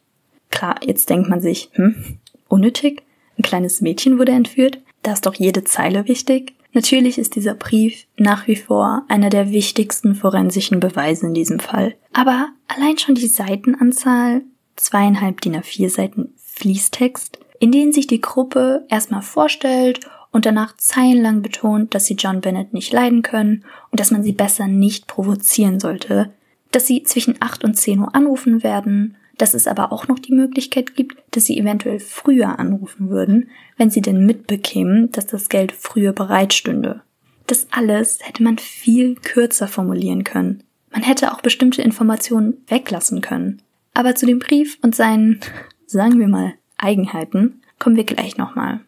Klar, 0.50 0.76
jetzt 0.84 1.10
denkt 1.10 1.28
man 1.28 1.40
sich, 1.40 1.70
hm, 1.72 2.18
unnötig? 2.48 3.02
Ein 3.36 3.42
kleines 3.42 3.80
Mädchen 3.80 4.18
wurde 4.18 4.32
entführt? 4.32 4.78
Da 5.02 5.12
ist 5.12 5.26
doch 5.26 5.34
jede 5.34 5.64
Zeile 5.64 6.08
wichtig. 6.08 6.54
Natürlich 6.72 7.18
ist 7.18 7.36
dieser 7.36 7.54
Brief 7.54 8.06
nach 8.16 8.46
wie 8.46 8.56
vor 8.56 9.04
einer 9.08 9.28
der 9.28 9.50
wichtigsten 9.50 10.14
forensischen 10.14 10.80
Beweise 10.80 11.26
in 11.26 11.34
diesem 11.34 11.58
Fall. 11.60 11.94
Aber 12.12 12.48
allein 12.68 12.96
schon 12.98 13.14
die 13.14 13.26
Seitenanzahl, 13.26 14.42
zweieinhalb 14.76 15.40
DIN 15.40 15.56
A4 15.56 15.88
Seiten 15.88 16.34
Fließtext, 16.36 17.38
in 17.60 17.72
denen 17.72 17.92
sich 17.92 18.06
die 18.06 18.20
Gruppe 18.20 18.84
erstmal 18.88 19.22
vorstellt 19.22 20.00
und 20.30 20.46
danach 20.46 20.76
zeilenlang 20.76 21.42
betont, 21.42 21.94
dass 21.94 22.06
sie 22.06 22.14
John 22.14 22.40
Bennett 22.40 22.72
nicht 22.72 22.92
leiden 22.92 23.22
können 23.22 23.64
und 23.90 24.00
dass 24.00 24.10
man 24.10 24.22
sie 24.22 24.32
besser 24.32 24.66
nicht 24.66 25.06
provozieren 25.06 25.80
sollte, 25.80 26.32
dass 26.72 26.86
sie 26.86 27.02
zwischen 27.04 27.36
8 27.40 27.64
und 27.64 27.74
10 27.74 28.00
Uhr 28.00 28.14
anrufen 28.14 28.62
werden 28.62 29.16
dass 29.38 29.54
es 29.54 29.66
aber 29.66 29.92
auch 29.92 30.08
noch 30.08 30.18
die 30.18 30.34
Möglichkeit 30.34 30.94
gibt, 30.94 31.16
dass 31.32 31.46
sie 31.46 31.58
eventuell 31.58 32.00
früher 32.00 32.58
anrufen 32.58 33.10
würden, 33.10 33.50
wenn 33.76 33.90
sie 33.90 34.00
denn 34.00 34.26
mitbekämen, 34.26 35.10
dass 35.10 35.26
das 35.26 35.48
Geld 35.48 35.72
früher 35.72 36.12
bereitstünde. 36.12 37.02
Das 37.46 37.66
alles 37.70 38.18
hätte 38.22 38.42
man 38.42 38.58
viel 38.58 39.16
kürzer 39.16 39.68
formulieren 39.68 40.24
können. 40.24 40.62
Man 40.90 41.02
hätte 41.02 41.32
auch 41.32 41.40
bestimmte 41.40 41.82
Informationen 41.82 42.64
weglassen 42.68 43.20
können. 43.20 43.60
Aber 43.94 44.14
zu 44.14 44.26
dem 44.26 44.40
Brief 44.40 44.78
und 44.82 44.94
seinen, 44.94 45.40
sagen 45.86 46.18
wir 46.18 46.28
mal, 46.28 46.54
Eigenheiten 46.76 47.62
kommen 47.78 47.96
wir 47.96 48.04
gleich 48.04 48.36
nochmal. 48.36 48.80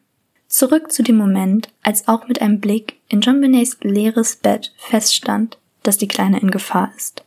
Zurück 0.48 0.92
zu 0.92 1.02
dem 1.02 1.16
Moment, 1.16 1.68
als 1.82 2.08
auch 2.08 2.28
mit 2.28 2.40
einem 2.40 2.60
Blick 2.60 2.96
in 3.08 3.20
John 3.20 3.40
Benays 3.40 3.78
leeres 3.82 4.36
Bett 4.36 4.72
feststand, 4.76 5.58
dass 5.82 5.98
die 5.98 6.08
Kleine 6.08 6.40
in 6.40 6.50
Gefahr 6.50 6.92
ist. 6.96 7.24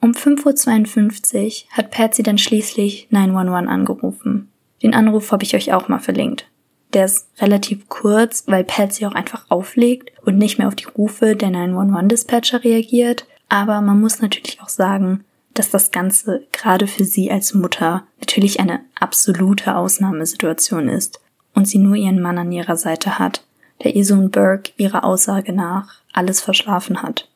Um 0.00 0.12
5.52 0.12 1.64
Uhr 1.64 1.76
hat 1.76 1.90
Patsy 1.90 2.22
dann 2.22 2.38
schließlich 2.38 3.08
911 3.10 3.68
angerufen. 3.68 4.48
Den 4.82 4.94
Anruf 4.94 5.32
habe 5.32 5.42
ich 5.42 5.54
euch 5.54 5.72
auch 5.72 5.88
mal 5.88 5.98
verlinkt. 5.98 6.46
Der 6.92 7.06
ist 7.06 7.28
relativ 7.40 7.88
kurz, 7.88 8.44
weil 8.46 8.62
Patsy 8.62 9.06
auch 9.06 9.14
einfach 9.14 9.46
auflegt 9.48 10.12
und 10.24 10.38
nicht 10.38 10.58
mehr 10.58 10.68
auf 10.68 10.76
die 10.76 10.84
Rufe 10.84 11.34
der 11.34 11.48
911-Dispatcher 11.48 12.62
reagiert. 12.62 13.26
Aber 13.48 13.80
man 13.80 14.00
muss 14.00 14.20
natürlich 14.20 14.60
auch 14.60 14.68
sagen, 14.68 15.24
dass 15.58 15.70
das 15.70 15.90
Ganze 15.90 16.46
gerade 16.52 16.86
für 16.86 17.04
sie 17.04 17.30
als 17.30 17.54
Mutter 17.54 18.06
natürlich 18.20 18.60
eine 18.60 18.80
absolute 18.98 19.76
Ausnahmesituation 19.76 20.88
ist 20.88 21.20
und 21.54 21.66
sie 21.66 21.78
nur 21.78 21.96
ihren 21.96 22.20
Mann 22.20 22.38
an 22.38 22.52
ihrer 22.52 22.76
Seite 22.76 23.18
hat, 23.18 23.44
der 23.82 23.96
ihr 23.96 24.04
Sohn 24.04 24.30
Burke 24.30 24.72
ihrer 24.76 25.04
Aussage 25.04 25.52
nach 25.52 26.02
alles 26.12 26.40
verschlafen 26.40 27.02
hat. 27.02 27.28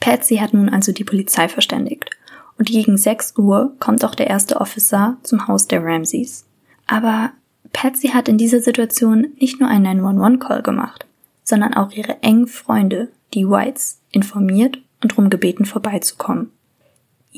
Patsy 0.00 0.36
hat 0.36 0.54
nun 0.54 0.68
also 0.68 0.92
die 0.92 1.04
Polizei 1.04 1.48
verständigt 1.48 2.10
und 2.58 2.68
gegen 2.68 2.96
6 2.96 3.36
Uhr 3.38 3.74
kommt 3.78 4.04
auch 4.04 4.14
der 4.14 4.28
erste 4.28 4.60
Officer 4.60 5.16
zum 5.22 5.46
Haus 5.46 5.66
der 5.66 5.84
Ramseys. 5.84 6.44
Aber 6.86 7.32
Patsy 7.72 8.08
hat 8.08 8.28
in 8.28 8.38
dieser 8.38 8.60
Situation 8.60 9.28
nicht 9.38 9.60
nur 9.60 9.68
einen 9.68 10.00
911-Call 10.00 10.62
gemacht, 10.62 11.06
sondern 11.44 11.74
auch 11.74 11.92
ihre 11.92 12.22
engen 12.22 12.46
Freunde, 12.46 13.08
die 13.34 13.48
Whites, 13.48 14.00
informiert 14.10 14.78
und 15.02 15.12
darum 15.12 15.30
gebeten, 15.30 15.64
vorbeizukommen. 15.64 16.50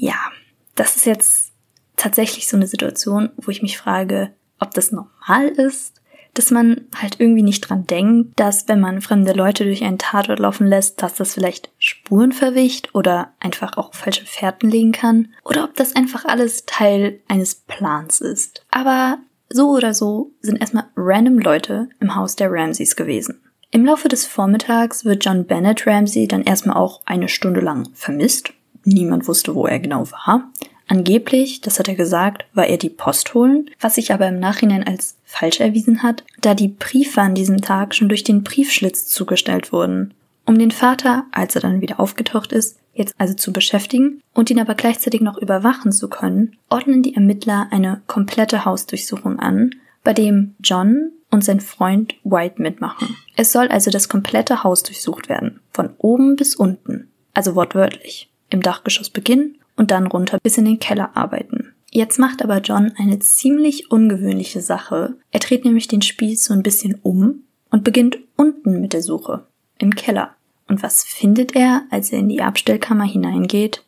Ja, 0.01 0.33
das 0.75 0.97
ist 0.97 1.05
jetzt 1.05 1.53
tatsächlich 1.97 2.49
so 2.49 2.57
eine 2.57 2.67
Situation, 2.67 3.31
wo 3.37 3.51
ich 3.51 3.61
mich 3.61 3.77
frage, 3.77 4.33
ob 4.59 4.73
das 4.73 4.93
normal 4.93 5.49
ist 5.49 6.01
dass 6.35 6.51
man 6.51 6.87
halt 6.95 7.19
irgendwie 7.19 7.43
nicht 7.43 7.63
dran 7.63 7.87
denkt, 7.87 8.39
dass 8.39 8.69
wenn 8.69 8.81
man 8.81 9.01
fremde 9.01 9.33
Leute 9.33 9.65
durch 9.65 9.83
einen 9.83 9.99
Tatort 9.99 10.39
laufen 10.39 10.67
lässt, 10.67 11.03
dass 11.03 11.15
das 11.15 11.35
vielleicht 11.35 11.71
Spuren 11.79 12.33
verwischt 12.33 12.91
oder 12.95 13.33
einfach 13.41 13.77
auch 13.77 13.95
falsche 13.95 14.25
Fährten 14.25 14.71
legen 14.71 14.93
kann 14.93 15.29
oder 15.45 15.65
ob 15.65 15.75
das 15.75 15.97
einfach 15.97 16.25
alles 16.25 16.67
Teil 16.67 17.21
eines 17.29 17.55
Plans 17.55 18.21
ist. 18.21 18.65
Aber 18.71 19.19
so 19.49 19.71
oder 19.71 19.95
so 19.95 20.33
sind 20.41 20.61
erstmal 20.61 20.85
random 20.97 21.39
Leute 21.39 21.89
im 21.99 22.15
Haus 22.15 22.37
der 22.37 22.53
Ramseys 22.53 22.95
gewesen. 22.95 23.41
Im 23.73 23.85
Laufe 23.85 24.09
des 24.09 24.27
Vormittags 24.27 25.05
wird 25.05 25.25
John 25.25 25.47
Bennett 25.47 25.87
Ramsey 25.87 26.27
dann 26.27 26.43
erstmal 26.43 26.77
auch 26.77 27.03
eine 27.05 27.29
Stunde 27.29 27.61
lang 27.61 27.89
vermisst. 27.95 28.53
Niemand 28.85 29.29
wusste, 29.29 29.55
wo 29.55 29.67
er 29.67 29.79
genau 29.79 30.11
war. 30.11 30.51
Angeblich, 30.89 31.61
das 31.61 31.79
hat 31.79 31.87
er 31.87 31.95
gesagt, 31.95 32.47
war 32.53 32.67
er 32.67 32.77
die 32.77 32.91
Post 32.91 33.35
holen, 33.35 33.71
was 33.79 33.95
sich 33.95 34.13
aber 34.13 34.27
im 34.27 34.41
Nachhinein 34.41 34.85
als 34.85 35.17
falsch 35.25 35.61
erwiesen 35.61 36.03
hat, 36.03 36.25
da 36.41 36.55
die 36.55 36.69
Briefe 36.69 37.21
an 37.21 37.37
diesem 37.37 37.61
Tag 37.61 37.95
schon 37.95 38.09
durch 38.09 38.25
den 38.25 38.43
Briefschlitz 38.43 39.07
zugestellt 39.07 39.73
wurden. 39.73 40.15
Um 40.47 40.59
den 40.59 40.73
Vater, 40.73 41.27
als 41.31 41.55
er 41.55 41.61
dann 41.61 41.81
wieder 41.81 42.01
aufgetaucht 42.01 42.53
ist, 42.53 42.79
jetzt 42.93 43.15
also 43.19 43.35
zu 43.35 43.53
beschäftigen 43.53 44.21
und 44.35 44.51
ihn 44.51 44.59
aber 44.59 44.75
gleichzeitig 44.75 45.21
noch 45.21 45.39
überwachen 45.39 45.93
zu 45.93 46.09
können, 46.09 46.57
ordnen 46.69 47.05
die 47.05 47.15
Ermittler 47.15 47.69
eine 47.71 48.03
komplette 48.09 48.65
Hausdurchsuchung 48.65 49.39
an, 49.39 49.77
bei 50.03 50.13
dem 50.13 50.57
John 50.61 51.13
und 51.31 51.45
sein 51.45 51.61
Freund 51.61 52.15
White 52.25 52.61
mitmachen. 52.61 53.17
Es 53.37 53.53
soll 53.53 53.69
also 53.69 53.91
das 53.91 54.09
komplette 54.09 54.65
Haus 54.65 54.83
durchsucht 54.83 55.29
werden, 55.29 55.61
von 55.71 55.91
oben 55.99 56.35
bis 56.35 56.57
unten, 56.57 57.09
also 57.33 57.55
wortwörtlich. 57.55 58.30
Im 58.51 58.63
Dachgeschoss 58.63 59.11
beginnen 59.11 59.59
und 59.77 59.91
dann 59.91 60.07
runter 60.07 60.39
bis 60.43 60.59
in 60.59 60.65
den 60.67 60.79
Keller 60.79 61.17
arbeiten. 61.17 61.73
Jetzt 61.91 62.19
macht 62.19 62.43
aber 62.43 62.59
John 62.59 62.93
eine 62.99 63.19
ziemlich 63.19 63.91
ungewöhnliche 63.91 64.61
Sache. 64.61 65.15
Er 65.33 65.41
dreht 65.41 65.65
nämlich 65.65 65.89
den 65.89 66.03
Spieß 66.03 66.45
so 66.45 66.55
ein 66.55 66.63
bisschen 66.63 66.99
um 67.03 67.45
und 67.71 67.83
beginnt 67.83 68.19
unten 68.37 68.81
mit 68.81 68.93
der 68.93 69.03
Suche, 69.03 69.47
im 69.79 69.95
Keller. 69.95 70.35
Und 70.69 70.83
was 70.83 71.03
findet 71.03 71.57
er, 71.57 71.83
als 71.91 72.13
er 72.13 72.21
in 72.21 72.29
die 72.29 72.43
Abstellkammer 72.43 73.05
hineingeht? 73.05 73.83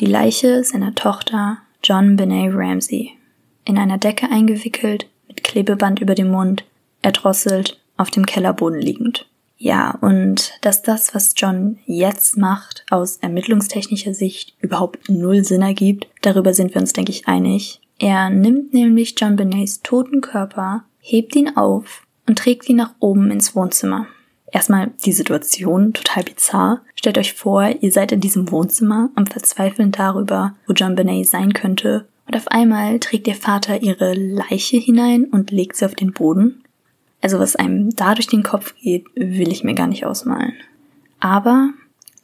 Die 0.00 0.06
Leiche 0.06 0.64
seiner 0.64 0.94
Tochter 0.94 1.58
John 1.82 2.16
Benet 2.16 2.54
Ramsey. 2.54 3.12
In 3.64 3.78
einer 3.78 3.98
Decke 3.98 4.30
eingewickelt, 4.30 5.08
mit 5.28 5.44
Klebeband 5.44 6.00
über 6.00 6.14
dem 6.14 6.28
Mund, 6.28 6.64
erdrosselt, 7.02 7.80
auf 7.96 8.10
dem 8.10 8.24
Kellerboden 8.24 8.80
liegend. 8.80 9.28
Ja, 9.58 9.96
und 10.00 10.52
dass 10.60 10.82
das, 10.82 11.14
was 11.14 11.34
John 11.36 11.78
jetzt 11.86 12.36
macht, 12.36 12.84
aus 12.90 13.16
ermittlungstechnischer 13.16 14.12
Sicht 14.12 14.54
überhaupt 14.60 15.08
null 15.08 15.44
Sinn 15.44 15.62
ergibt, 15.62 16.08
darüber 16.20 16.52
sind 16.52 16.74
wir 16.74 16.80
uns, 16.80 16.92
denke 16.92 17.12
ich, 17.12 17.26
einig. 17.26 17.80
Er 17.98 18.28
nimmt 18.28 18.74
nämlich 18.74 19.14
John 19.18 19.36
Benets 19.36 19.80
toten 19.82 20.20
Körper, 20.20 20.84
hebt 21.00 21.34
ihn 21.34 21.56
auf 21.56 22.06
und 22.26 22.38
trägt 22.38 22.68
ihn 22.68 22.76
nach 22.76 22.94
oben 23.00 23.30
ins 23.30 23.54
Wohnzimmer. 23.56 24.06
Erstmal 24.52 24.92
die 25.04 25.12
Situation 25.12 25.92
total 25.92 26.24
bizarr. 26.24 26.82
Stellt 26.94 27.18
euch 27.18 27.34
vor, 27.34 27.68
ihr 27.80 27.90
seid 27.90 28.12
in 28.12 28.20
diesem 28.20 28.50
Wohnzimmer 28.50 29.10
am 29.14 29.26
Verzweifeln 29.26 29.90
darüber, 29.90 30.54
wo 30.66 30.72
John 30.72 30.94
Benet 30.94 31.28
sein 31.28 31.52
könnte. 31.52 32.06
Und 32.26 32.36
auf 32.36 32.48
einmal 32.48 32.98
trägt 32.98 33.28
ihr 33.28 33.34
Vater 33.34 33.82
ihre 33.82 34.14
Leiche 34.14 34.76
hinein 34.76 35.24
und 35.24 35.50
legt 35.50 35.76
sie 35.76 35.84
auf 35.84 35.94
den 35.94 36.12
Boden. 36.12 36.62
Also 37.26 37.40
was 37.40 37.56
einem 37.56 37.90
da 37.90 38.14
durch 38.14 38.28
den 38.28 38.44
Kopf 38.44 38.76
geht, 38.80 39.06
will 39.16 39.50
ich 39.50 39.64
mir 39.64 39.74
gar 39.74 39.88
nicht 39.88 40.06
ausmalen. 40.06 40.52
Aber 41.18 41.70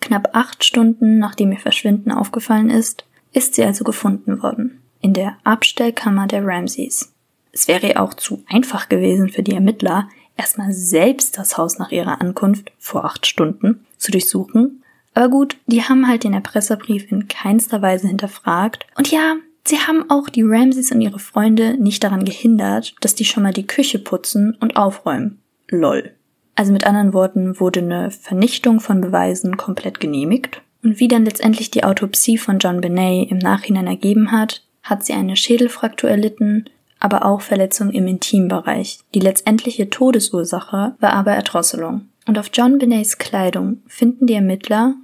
knapp 0.01 0.29
acht 0.33 0.63
Stunden 0.63 1.19
nachdem 1.19 1.51
ihr 1.51 1.59
Verschwinden 1.59 2.13
aufgefallen 2.13 2.71
ist, 2.71 3.05
ist 3.33 3.57
sie 3.57 3.65
also 3.65 3.83
gefunden 3.83 4.45
worden. 4.45 4.81
In 5.01 5.13
der 5.13 5.39
Abstellkammer 5.43 6.29
der 6.29 6.47
Ramseys. 6.47 7.13
Es 7.51 7.67
wäre 7.67 7.89
ja 7.89 7.97
auch 7.97 8.15
zu 8.15 8.45
einfach 8.49 8.89
gewesen 8.89 9.29
für 9.29 9.43
die 9.43 9.55
Ermittler, 9.57 10.09
erstmal 10.37 10.73
selbst 10.73 11.37
das 11.37 11.59
Haus 11.59 11.81
nach 11.81 11.91
ihrer 11.91 12.21
Ankunft 12.21 12.71
vor 12.79 13.05
acht 13.05 13.27
Stunden 13.27 13.85
zu 13.97 14.13
durchsuchen. 14.13 14.85
Aber 15.15 15.31
gut, 15.31 15.57
die 15.67 15.83
haben 15.83 16.07
halt 16.07 16.23
den 16.23 16.33
Erpresserbrief 16.33 17.11
in 17.11 17.27
keinster 17.27 17.83
Weise 17.83 18.07
hinterfragt. 18.07 18.87
Und 18.97 19.11
ja, 19.11 19.35
Sie 19.65 19.79
haben 19.79 20.11
auch 20.11 20.29
die 20.29 20.43
Ramses 20.43 20.91
und 20.91 21.01
ihre 21.01 21.19
Freunde 21.19 21.77
nicht 21.79 22.03
daran 22.03 22.25
gehindert, 22.25 22.95
dass 23.01 23.15
die 23.15 23.25
schon 23.25 23.43
mal 23.43 23.53
die 23.53 23.67
Küche 23.67 23.99
putzen 23.99 24.57
und 24.61 24.77
aufräumen. 24.77 25.41
Lol. 25.69 26.13
Also 26.55 26.73
mit 26.73 26.87
anderen 26.87 27.13
Worten 27.13 27.59
wurde 27.61 27.81
eine 27.81 28.11
Vernichtung 28.11 28.81
von 28.81 29.01
Beweisen 29.01 29.57
komplett 29.57 30.01
genehmigt. 30.01 30.61
Und 30.83 30.99
wie 30.99 31.09
dann 31.09 31.25
letztendlich 31.25 31.71
die 31.71 31.85
Autopsie 31.85 32.39
von 32.39 32.59
John 32.59 32.81
Benet 32.81 33.31
im 33.31 33.39
Nachhinein 33.39 33.87
ergeben 33.87 34.33
hat, 34.33 34.63
hat 34.83 35.05
sie 35.05 35.13
eine 35.13 35.37
Schädelfraktur 35.37 36.11
erlitten, 36.11 36.67
aber 36.99 37.25
auch 37.25 37.41
Verletzungen 37.41 37.93
im 37.93 38.07
Intimbereich. 38.07 38.99
Die 39.15 39.21
letztendliche 39.21 39.91
Todesursache 39.91 40.97
war 40.99 41.13
aber 41.13 41.33
Erdrosselung. 41.33 42.09
Und 42.27 42.39
auf 42.39 42.51
John 42.53 42.79
Benets 42.79 43.19
Kleidung 43.19 43.83
finden 43.87 44.27
die 44.27 44.35
Ermittler 44.35 44.95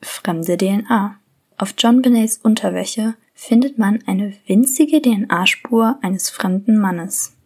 fremde 0.00 0.56
DNA. 0.56 1.16
Auf 1.58 1.74
John 1.78 2.02
Benets 2.02 2.38
Unterwäsche 2.42 3.14
findet 3.36 3.78
man 3.78 4.02
eine 4.06 4.32
winzige 4.46 5.00
DNA-Spur 5.00 5.98
eines 6.02 6.30
fremden 6.30 6.80
Mannes. 6.80 7.36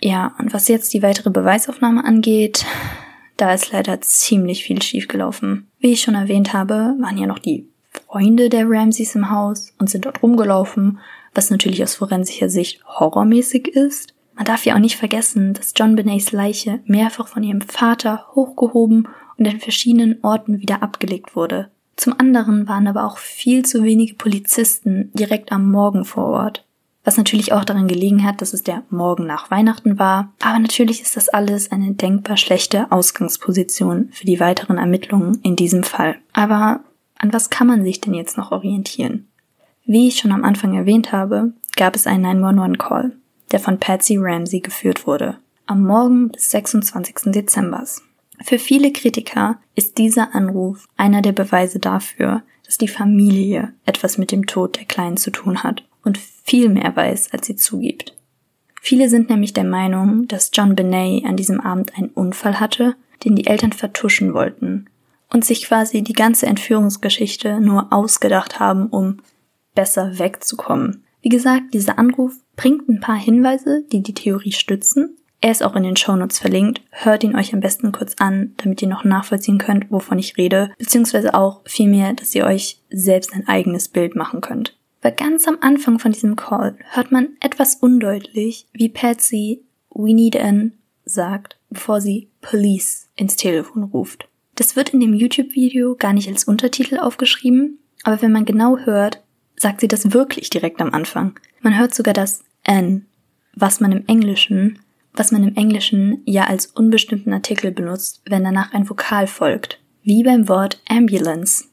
Ja, 0.00 0.34
und 0.38 0.54
was 0.54 0.68
jetzt 0.68 0.94
die 0.94 1.02
weitere 1.02 1.30
Beweisaufnahme 1.30 2.04
angeht, 2.04 2.64
da 3.36 3.52
ist 3.52 3.72
leider 3.72 4.00
ziemlich 4.00 4.64
viel 4.64 4.80
schiefgelaufen. 4.80 5.66
Wie 5.80 5.92
ich 5.92 6.02
schon 6.02 6.14
erwähnt 6.14 6.52
habe, 6.52 6.94
waren 7.00 7.18
ja 7.18 7.26
noch 7.26 7.40
die 7.40 7.68
Freunde 7.90 8.48
der 8.48 8.68
Ramseys 8.68 9.16
im 9.16 9.30
Haus 9.30 9.74
und 9.78 9.90
sind 9.90 10.06
dort 10.06 10.22
rumgelaufen, 10.22 11.00
was 11.34 11.50
natürlich 11.50 11.82
aus 11.82 11.96
forensischer 11.96 12.48
Sicht 12.48 12.84
horrormäßig 12.86 13.68
ist. 13.68 14.14
Man 14.34 14.44
darf 14.44 14.64
ja 14.64 14.74
auch 14.74 14.80
nicht 14.80 14.96
vergessen, 14.96 15.52
dass 15.52 15.74
John 15.76 15.96
Benets 15.96 16.32
Leiche 16.32 16.80
mehrfach 16.86 17.26
von 17.26 17.42
ihrem 17.42 17.60
Vater 17.60 18.26
hochgehoben 18.34 19.08
und 19.36 19.46
in 19.46 19.58
verschiedenen 19.58 20.22
Orten 20.22 20.60
wieder 20.60 20.82
abgelegt 20.82 21.34
wurde. 21.34 21.70
Zum 21.96 22.18
anderen 22.18 22.68
waren 22.68 22.86
aber 22.86 23.04
auch 23.04 23.18
viel 23.18 23.64
zu 23.64 23.82
wenige 23.84 24.14
Polizisten 24.14 25.10
direkt 25.14 25.52
am 25.52 25.70
Morgen 25.70 26.04
vor 26.04 26.26
Ort. 26.26 26.64
Was 27.04 27.18
natürlich 27.18 27.52
auch 27.52 27.64
daran 27.64 27.86
gelegen 27.86 28.24
hat, 28.24 28.40
dass 28.40 28.54
es 28.54 28.62
der 28.62 28.82
Morgen 28.88 29.26
nach 29.26 29.50
Weihnachten 29.50 29.98
war. 29.98 30.32
Aber 30.42 30.58
natürlich 30.58 31.02
ist 31.02 31.16
das 31.16 31.28
alles 31.28 31.70
eine 31.70 31.92
denkbar 31.92 32.38
schlechte 32.38 32.90
Ausgangsposition 32.90 34.08
für 34.10 34.24
die 34.24 34.40
weiteren 34.40 34.78
Ermittlungen 34.78 35.38
in 35.42 35.54
diesem 35.54 35.82
Fall. 35.82 36.16
Aber 36.32 36.80
an 37.18 37.32
was 37.32 37.50
kann 37.50 37.66
man 37.66 37.84
sich 37.84 38.00
denn 38.00 38.14
jetzt 38.14 38.38
noch 38.38 38.52
orientieren? 38.52 39.28
Wie 39.84 40.08
ich 40.08 40.18
schon 40.18 40.32
am 40.32 40.44
Anfang 40.44 40.74
erwähnt 40.74 41.12
habe, 41.12 41.52
gab 41.76 41.94
es 41.94 42.06
einen 42.06 42.42
911-Call, 42.42 43.12
der 43.52 43.60
von 43.60 43.78
Patsy 43.78 44.16
Ramsey 44.18 44.60
geführt 44.60 45.06
wurde. 45.06 45.36
Am 45.66 45.82
Morgen 45.82 46.32
des 46.32 46.50
26. 46.50 47.32
Dezembers. 47.32 48.02
Für 48.42 48.58
viele 48.58 48.92
Kritiker 48.92 49.58
ist 49.74 49.98
dieser 49.98 50.34
Anruf 50.34 50.86
einer 50.96 51.22
der 51.22 51.32
Beweise 51.32 51.78
dafür, 51.78 52.42
dass 52.64 52.78
die 52.78 52.88
Familie 52.88 53.72
etwas 53.84 54.18
mit 54.18 54.32
dem 54.32 54.46
Tod 54.46 54.76
der 54.76 54.84
Kleinen 54.84 55.16
zu 55.16 55.30
tun 55.30 55.62
hat 55.62 55.84
und 56.02 56.18
viel 56.18 56.68
mehr 56.68 56.94
weiß, 56.94 57.32
als 57.32 57.46
sie 57.46 57.56
zugibt. 57.56 58.14
Viele 58.80 59.08
sind 59.08 59.30
nämlich 59.30 59.54
der 59.54 59.64
Meinung, 59.64 60.28
dass 60.28 60.50
John 60.52 60.74
Benet 60.74 61.24
an 61.24 61.36
diesem 61.36 61.60
Abend 61.60 61.96
einen 61.96 62.10
Unfall 62.10 62.60
hatte, 62.60 62.96
den 63.24 63.34
die 63.34 63.46
Eltern 63.46 63.72
vertuschen 63.72 64.34
wollten 64.34 64.86
und 65.32 65.44
sich 65.44 65.64
quasi 65.64 66.02
die 66.02 66.12
ganze 66.12 66.46
Entführungsgeschichte 66.46 67.60
nur 67.60 67.92
ausgedacht 67.92 68.60
haben, 68.60 68.88
um 68.88 69.18
besser 69.74 70.18
wegzukommen. 70.18 71.04
Wie 71.22 71.30
gesagt, 71.30 71.72
dieser 71.72 71.98
Anruf 71.98 72.34
bringt 72.56 72.88
ein 72.88 73.00
paar 73.00 73.16
Hinweise, 73.16 73.84
die 73.90 74.02
die 74.02 74.12
Theorie 74.12 74.52
stützen, 74.52 75.16
Er 75.44 75.50
ist 75.50 75.62
auch 75.62 75.76
in 75.76 75.82
den 75.82 75.94
Shownotes 75.94 76.38
verlinkt. 76.38 76.80
Hört 76.90 77.22
ihn 77.22 77.36
euch 77.36 77.52
am 77.52 77.60
besten 77.60 77.92
kurz 77.92 78.14
an, 78.16 78.54
damit 78.56 78.80
ihr 78.80 78.88
noch 78.88 79.04
nachvollziehen 79.04 79.58
könnt, 79.58 79.90
wovon 79.90 80.18
ich 80.18 80.38
rede, 80.38 80.72
beziehungsweise 80.78 81.34
auch 81.34 81.60
vielmehr, 81.66 82.14
dass 82.14 82.34
ihr 82.34 82.46
euch 82.46 82.80
selbst 82.88 83.34
ein 83.34 83.46
eigenes 83.46 83.88
Bild 83.88 84.16
machen 84.16 84.40
könnt. 84.40 84.74
Weil 85.02 85.12
ganz 85.12 85.46
am 85.46 85.58
Anfang 85.60 85.98
von 85.98 86.12
diesem 86.12 86.34
Call 86.34 86.78
hört 86.92 87.12
man 87.12 87.36
etwas 87.40 87.74
undeutlich, 87.74 88.68
wie 88.72 88.88
Patsy 88.88 89.60
We 89.90 90.14
need 90.14 90.34
an 90.34 90.72
sagt, 91.04 91.58
bevor 91.68 92.00
sie 92.00 92.30
Police 92.40 93.10
ins 93.14 93.36
Telefon 93.36 93.82
ruft. 93.82 94.26
Das 94.54 94.76
wird 94.76 94.94
in 94.94 95.00
dem 95.00 95.12
YouTube-Video 95.12 95.94
gar 95.94 96.14
nicht 96.14 96.28
als 96.28 96.44
Untertitel 96.44 96.98
aufgeschrieben, 96.98 97.80
aber 98.02 98.22
wenn 98.22 98.32
man 98.32 98.46
genau 98.46 98.78
hört, 98.78 99.22
sagt 99.56 99.82
sie 99.82 99.88
das 99.88 100.14
wirklich 100.14 100.48
direkt 100.48 100.80
am 100.80 100.94
Anfang. 100.94 101.38
Man 101.60 101.78
hört 101.78 101.94
sogar 101.94 102.14
das 102.14 102.44
N, 102.62 103.04
was 103.54 103.80
man 103.80 103.92
im 103.92 104.06
Englischen 104.06 104.78
was 105.14 105.32
man 105.32 105.44
im 105.44 105.56
Englischen 105.56 106.22
ja 106.26 106.44
als 106.44 106.66
unbestimmten 106.66 107.32
Artikel 107.32 107.70
benutzt, 107.70 108.20
wenn 108.26 108.44
danach 108.44 108.72
ein 108.74 108.88
Vokal 108.88 109.26
folgt, 109.26 109.80
wie 110.02 110.22
beim 110.22 110.48
Wort 110.48 110.82
Ambulance. 110.88 111.64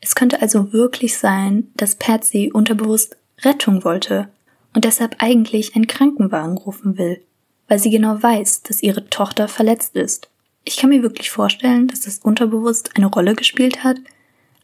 Es 0.00 0.14
könnte 0.14 0.40
also 0.40 0.72
wirklich 0.72 1.18
sein, 1.18 1.68
dass 1.74 1.96
Patsy 1.96 2.50
unterbewusst 2.52 3.16
Rettung 3.42 3.84
wollte 3.84 4.28
und 4.74 4.84
deshalb 4.84 5.16
eigentlich 5.18 5.76
einen 5.76 5.86
Krankenwagen 5.86 6.56
rufen 6.56 6.96
will, 6.96 7.22
weil 7.68 7.78
sie 7.78 7.90
genau 7.90 8.22
weiß, 8.22 8.62
dass 8.62 8.82
ihre 8.82 9.08
Tochter 9.08 9.48
verletzt 9.48 9.94
ist. 9.94 10.30
Ich 10.64 10.78
kann 10.78 10.90
mir 10.90 11.02
wirklich 11.02 11.30
vorstellen, 11.30 11.88
dass 11.88 12.00
das 12.00 12.18
unterbewusst 12.18 12.96
eine 12.96 13.06
Rolle 13.06 13.34
gespielt 13.34 13.84
hat, 13.84 13.98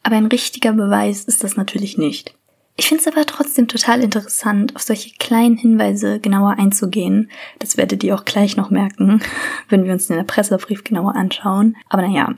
aber 0.03 0.17
ein 0.17 0.27
richtiger 0.27 0.73
Beweis 0.73 1.25
ist 1.25 1.45
das 1.45 1.57
natürlich 1.57 1.97
nicht. 1.99 2.35
Ich 2.77 2.89
finde 2.89 3.03
es 3.03 3.07
aber 3.07 3.27
trotzdem 3.27 3.69
total 3.69 4.03
interessant, 4.03 4.75
auf 4.75 4.83
solche 4.83 5.11
kleinen 5.19 5.57
Hinweise 5.57 6.21
genauer 6.21 6.57
einzugehen. 6.59 7.31
Das 7.59 7.77
werdet 7.77 8.03
ihr 8.03 8.15
auch 8.15 8.25
gleich 8.25 8.57
noch 8.57 8.71
merken, 8.71 9.23
wenn 9.69 9.85
wir 9.85 9.93
uns 9.93 10.07
den 10.07 10.17
Erpresserbrief 10.17 10.83
genauer 10.85 11.15
anschauen. 11.15 11.77
Aber 11.89 12.03
naja, 12.03 12.35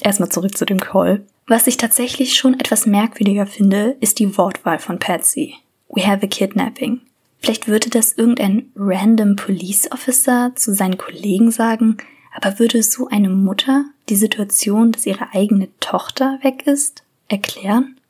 erstmal 0.00 0.30
zurück 0.30 0.56
zu 0.56 0.64
dem 0.64 0.80
Call. 0.80 1.24
Was 1.46 1.66
ich 1.66 1.76
tatsächlich 1.76 2.36
schon 2.36 2.58
etwas 2.58 2.86
merkwürdiger 2.86 3.46
finde, 3.46 3.96
ist 4.00 4.18
die 4.18 4.38
Wortwahl 4.38 4.78
von 4.78 4.98
Patsy. 4.98 5.54
We 5.88 6.06
have 6.06 6.24
a 6.24 6.28
kidnapping. 6.28 7.02
Vielleicht 7.38 7.68
würde 7.68 7.90
das 7.90 8.14
irgendein 8.14 8.72
random 8.74 9.36
Police 9.36 9.92
Officer 9.92 10.52
zu 10.56 10.74
seinen 10.74 10.96
Kollegen 10.96 11.50
sagen, 11.50 11.98
aber 12.34 12.58
würde 12.58 12.82
so 12.82 13.08
eine 13.08 13.28
Mutter 13.28 13.84
die 14.08 14.16
Situation, 14.16 14.92
dass 14.92 15.04
ihre 15.04 15.34
eigene 15.34 15.68
Tochter 15.80 16.38
weg 16.42 16.66
ist, 16.66 17.04
erklären? 17.28 18.00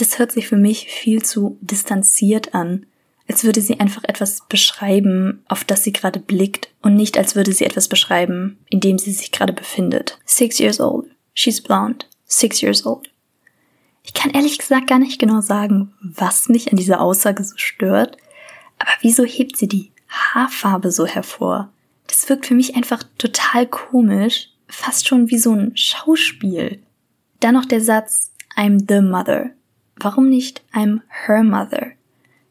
Das 0.00 0.18
hört 0.18 0.32
sich 0.32 0.48
für 0.48 0.56
mich 0.56 0.86
viel 0.86 1.22
zu 1.22 1.58
distanziert 1.60 2.54
an, 2.54 2.86
als 3.28 3.44
würde 3.44 3.60
sie 3.60 3.78
einfach 3.78 4.02
etwas 4.04 4.46
beschreiben, 4.48 5.44
auf 5.46 5.62
das 5.64 5.84
sie 5.84 5.92
gerade 5.92 6.18
blickt 6.18 6.70
und 6.82 6.96
nicht 6.96 7.18
als 7.18 7.36
würde 7.36 7.52
sie 7.52 7.64
etwas 7.64 7.86
beschreiben, 7.86 8.58
in 8.68 8.80
dem 8.80 8.98
sie 8.98 9.12
sich 9.12 9.30
gerade 9.30 9.52
befindet. 9.52 10.18
Six 10.24 10.58
years 10.58 10.80
old. 10.80 11.06
She's 11.34 11.60
blonde. 11.60 12.06
Six 12.24 12.62
years 12.62 12.86
old. 12.86 13.10
Ich 14.02 14.14
kann 14.14 14.30
ehrlich 14.30 14.58
gesagt 14.58 14.86
gar 14.86 14.98
nicht 14.98 15.20
genau 15.20 15.40
sagen, 15.40 15.92
was 16.00 16.48
mich 16.48 16.70
an 16.70 16.76
dieser 16.76 17.00
Aussage 17.00 17.44
so 17.44 17.56
stört, 17.56 18.16
aber 18.78 18.90
wieso 19.02 19.24
hebt 19.24 19.56
sie 19.56 19.68
die 19.68 19.92
Haarfarbe 20.08 20.90
so 20.90 21.06
hervor? 21.06 21.70
Das 22.06 22.28
wirkt 22.28 22.46
für 22.46 22.54
mich 22.54 22.74
einfach 22.74 23.04
total 23.18 23.66
komisch, 23.66 24.48
fast 24.66 25.06
schon 25.06 25.28
wie 25.30 25.38
so 25.38 25.52
ein 25.52 25.76
Schauspiel. 25.76 26.82
Dann 27.40 27.54
noch 27.54 27.66
der 27.66 27.80
Satz 27.80 28.32
I'm 28.56 28.84
the 28.88 29.00
mother. 29.00 29.50
Warum 30.00 30.28
nicht 30.28 30.62
I'm 30.72 31.00
her 31.26 31.42
mother? 31.42 31.92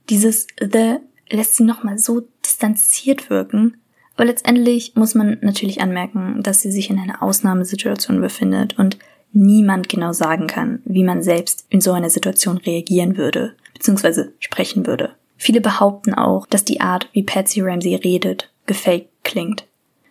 Dieses 0.10 0.48
the 0.60 0.98
lässt 1.30 1.56
sie 1.56 1.64
nochmal 1.64 1.98
so 1.98 2.28
distanziert 2.44 3.30
wirken, 3.30 3.78
aber 4.16 4.26
letztendlich 4.26 4.96
muss 4.96 5.16
man 5.16 5.38
natürlich 5.42 5.82
anmerken, 5.82 6.42
dass 6.44 6.62
sie 6.62 6.72
sich 6.72 6.90
in 6.90 7.00
einer 7.00 7.24
Ausnahmesituation 7.24 8.20
befindet 8.20 8.78
und 8.78 8.98
niemand 9.32 9.90
genau 9.90 10.12
sagen 10.12 10.48
kann, 10.48 10.82
wie 10.86 11.04
man 11.04 11.24
selbst 11.24 11.66
in 11.70 11.82
so 11.82 11.92
einer 11.92 12.10
Situation 12.10 12.58
reagieren 12.58 13.18
würde, 13.18 13.56
beziehungsweise 13.74 14.34
sprechen 14.40 14.88
würde. 14.88 15.16
Viele 15.38 15.62
behaupten 15.62 16.14
auch, 16.14 16.46
dass 16.48 16.66
die 16.66 16.82
Art, 16.82 17.08
wie 17.14 17.24
Patsy 17.24 17.62
Ramsey 17.62 17.96
redet, 17.96 18.52
gefaked 18.66 19.10
klingt. 19.24 19.66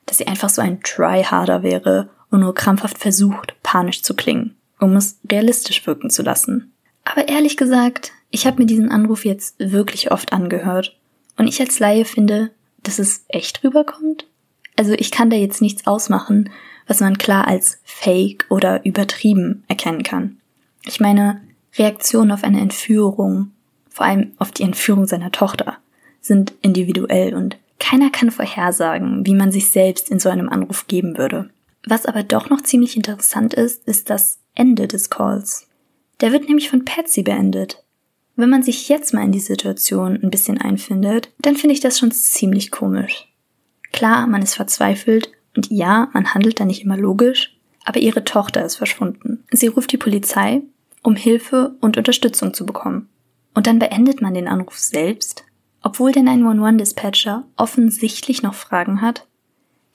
Dass 0.06 0.18
sie 0.18 0.26
einfach 0.26 0.48
so 0.48 0.62
ein 0.62 0.80
Tryharder 0.80 1.62
wäre 1.62 2.08
und 2.30 2.40
nur 2.40 2.54
krampfhaft 2.54 2.96
versucht, 2.96 3.54
panisch 3.62 4.02
zu 4.02 4.14
klingen, 4.14 4.56
um 4.80 4.96
es 4.96 5.18
realistisch 5.30 5.86
wirken 5.86 6.08
zu 6.08 6.22
lassen. 6.22 6.72
Aber 7.10 7.28
ehrlich 7.28 7.56
gesagt, 7.56 8.12
ich 8.30 8.46
habe 8.46 8.60
mir 8.60 8.66
diesen 8.66 8.90
Anruf 8.90 9.24
jetzt 9.24 9.56
wirklich 9.58 10.10
oft 10.10 10.32
angehört. 10.32 10.96
Und 11.36 11.46
ich 11.46 11.60
als 11.60 11.78
Laie 11.78 12.04
finde, 12.04 12.50
dass 12.82 12.98
es 12.98 13.24
echt 13.28 13.64
rüberkommt. 13.64 14.26
Also 14.76 14.92
ich 14.92 15.10
kann 15.10 15.30
da 15.30 15.36
jetzt 15.36 15.62
nichts 15.62 15.86
ausmachen, 15.86 16.50
was 16.86 17.00
man 17.00 17.18
klar 17.18 17.46
als 17.46 17.80
fake 17.84 18.46
oder 18.50 18.84
übertrieben 18.84 19.64
erkennen 19.68 20.02
kann. 20.02 20.38
Ich 20.84 21.00
meine, 21.00 21.40
Reaktionen 21.76 22.32
auf 22.32 22.44
eine 22.44 22.60
Entführung, 22.60 23.52
vor 23.88 24.06
allem 24.06 24.32
auf 24.38 24.50
die 24.52 24.62
Entführung 24.62 25.06
seiner 25.06 25.32
Tochter, 25.32 25.78
sind 26.20 26.52
individuell 26.62 27.34
und 27.34 27.56
keiner 27.78 28.10
kann 28.10 28.30
vorhersagen, 28.30 29.24
wie 29.24 29.34
man 29.34 29.52
sich 29.52 29.70
selbst 29.70 30.10
in 30.10 30.18
so 30.18 30.28
einem 30.28 30.48
Anruf 30.48 30.86
geben 30.88 31.16
würde. 31.16 31.50
Was 31.86 32.06
aber 32.06 32.22
doch 32.22 32.50
noch 32.50 32.62
ziemlich 32.62 32.96
interessant 32.96 33.54
ist, 33.54 33.86
ist 33.86 34.10
das 34.10 34.38
Ende 34.54 34.88
des 34.88 35.10
Calls. 35.10 35.67
Der 36.20 36.32
wird 36.32 36.48
nämlich 36.48 36.68
von 36.68 36.84
Patsy 36.84 37.22
beendet. 37.22 37.84
Wenn 38.34 38.50
man 38.50 38.62
sich 38.62 38.88
jetzt 38.88 39.14
mal 39.14 39.24
in 39.24 39.32
die 39.32 39.40
Situation 39.40 40.18
ein 40.22 40.30
bisschen 40.30 40.58
einfindet, 40.58 41.30
dann 41.40 41.56
finde 41.56 41.74
ich 41.74 41.80
das 41.80 41.98
schon 41.98 42.12
ziemlich 42.12 42.70
komisch. 42.70 43.26
Klar, 43.92 44.26
man 44.26 44.42
ist 44.42 44.54
verzweifelt 44.54 45.30
und 45.56 45.70
ja, 45.70 46.08
man 46.12 46.34
handelt 46.34 46.60
da 46.60 46.64
nicht 46.64 46.82
immer 46.82 46.96
logisch, 46.96 47.56
aber 47.84 48.00
ihre 48.00 48.24
Tochter 48.24 48.64
ist 48.64 48.76
verschwunden. 48.76 49.44
Sie 49.50 49.66
ruft 49.68 49.92
die 49.92 49.96
Polizei, 49.96 50.62
um 51.02 51.16
Hilfe 51.16 51.74
und 51.80 51.96
Unterstützung 51.96 52.54
zu 52.54 52.66
bekommen. 52.66 53.08
Und 53.54 53.66
dann 53.66 53.78
beendet 53.78 54.20
man 54.20 54.34
den 54.34 54.46
Anruf 54.46 54.78
selbst, 54.78 55.44
obwohl 55.82 56.12
der 56.12 56.22
911-Dispatcher 56.22 57.44
offensichtlich 57.56 58.42
noch 58.42 58.54
Fragen 58.54 59.00
hat. 59.00 59.26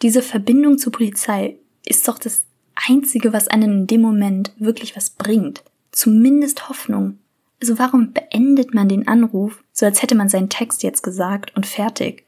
Diese 0.02 0.22
Verbindung 0.22 0.78
zur 0.78 0.92
Polizei 0.92 1.58
ist 1.86 2.08
doch 2.08 2.18
das 2.18 2.44
Einzige, 2.76 3.32
was 3.32 3.48
einen 3.48 3.82
in 3.82 3.88
dem 3.88 4.02
Moment 4.02 4.52
wirklich 4.58 4.96
was 4.96 5.12
bringt 5.12 5.64
zumindest 5.94 6.68
Hoffnung. 6.68 7.20
Also 7.62 7.80
warum 7.80 8.12
beendet 8.12 8.74
man 8.74 8.90
den 8.90 9.08
Anruf, 9.08 9.64
so 9.72 9.86
als 9.86 10.02
hätte 10.02 10.16
man 10.16 10.28
seinen 10.28 10.50
Text 10.50 10.84
jetzt 10.84 11.02
gesagt 11.02 11.56
und 11.56 11.66
fertig? 11.66 12.26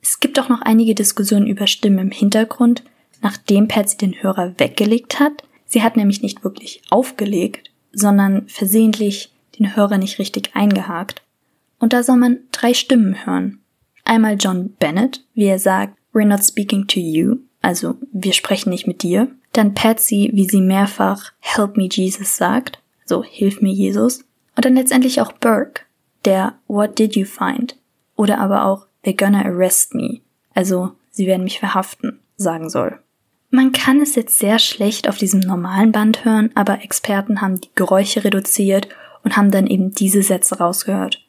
Es 0.00 0.20
gibt 0.20 0.40
auch 0.40 0.48
noch 0.48 0.62
einige 0.62 0.94
Diskussionen 0.94 1.46
über 1.46 1.66
Stimmen 1.66 1.98
im 1.98 2.10
Hintergrund, 2.10 2.82
nachdem 3.20 3.68
Patsy 3.68 3.98
den 3.98 4.22
Hörer 4.22 4.54
weggelegt 4.56 5.20
hat. 5.20 5.44
Sie 5.66 5.82
hat 5.82 5.96
nämlich 5.96 6.22
nicht 6.22 6.42
wirklich 6.42 6.80
aufgelegt, 6.88 7.70
sondern 7.92 8.48
versehentlich 8.48 9.30
den 9.58 9.76
Hörer 9.76 9.98
nicht 9.98 10.18
richtig 10.18 10.56
eingehakt. 10.56 11.22
Und 11.78 11.92
da 11.92 12.02
soll 12.02 12.16
man 12.16 12.38
drei 12.50 12.72
Stimmen 12.72 13.26
hören. 13.26 13.60
Einmal 14.04 14.36
John 14.40 14.70
Bennett, 14.78 15.22
wie 15.34 15.44
er 15.44 15.58
sagt, 15.58 15.98
We're 16.12 16.24
not 16.24 16.42
speaking 16.42 16.86
to 16.88 16.98
you, 16.98 17.36
also 17.60 17.96
wir 18.12 18.32
sprechen 18.32 18.70
nicht 18.70 18.86
mit 18.86 19.02
dir. 19.02 19.28
Dann 19.52 19.74
Patsy, 19.74 20.30
wie 20.32 20.48
sie 20.48 20.60
mehrfach 20.60 21.32
Help 21.40 21.76
me 21.76 21.88
Jesus 21.90 22.36
sagt 22.36 22.79
so 23.10 23.22
Hilf 23.22 23.60
mir 23.60 23.72
Jesus. 23.74 24.24
Und 24.56 24.64
dann 24.64 24.74
letztendlich 24.74 25.20
auch 25.20 25.32
Burke, 25.32 25.82
der 26.24 26.54
What 26.66 26.98
did 26.98 27.14
you 27.16 27.26
find? 27.26 27.76
Oder 28.16 28.38
aber 28.38 28.64
auch 28.64 28.86
They're 29.04 29.16
gonna 29.16 29.44
arrest 29.44 29.94
me, 29.94 30.20
also 30.54 30.92
sie 31.10 31.26
werden 31.26 31.44
mich 31.44 31.58
verhaften, 31.58 32.20
sagen 32.36 32.70
soll. 32.70 32.98
Man 33.50 33.72
kann 33.72 34.00
es 34.00 34.14
jetzt 34.14 34.38
sehr 34.38 34.58
schlecht 34.58 35.08
auf 35.08 35.16
diesem 35.18 35.40
normalen 35.40 35.90
Band 35.90 36.24
hören, 36.24 36.50
aber 36.54 36.82
Experten 36.82 37.40
haben 37.40 37.60
die 37.60 37.70
Geräusche 37.74 38.22
reduziert 38.22 38.88
und 39.24 39.36
haben 39.36 39.50
dann 39.50 39.66
eben 39.66 39.90
diese 39.90 40.22
Sätze 40.22 40.58
rausgehört. 40.58 41.26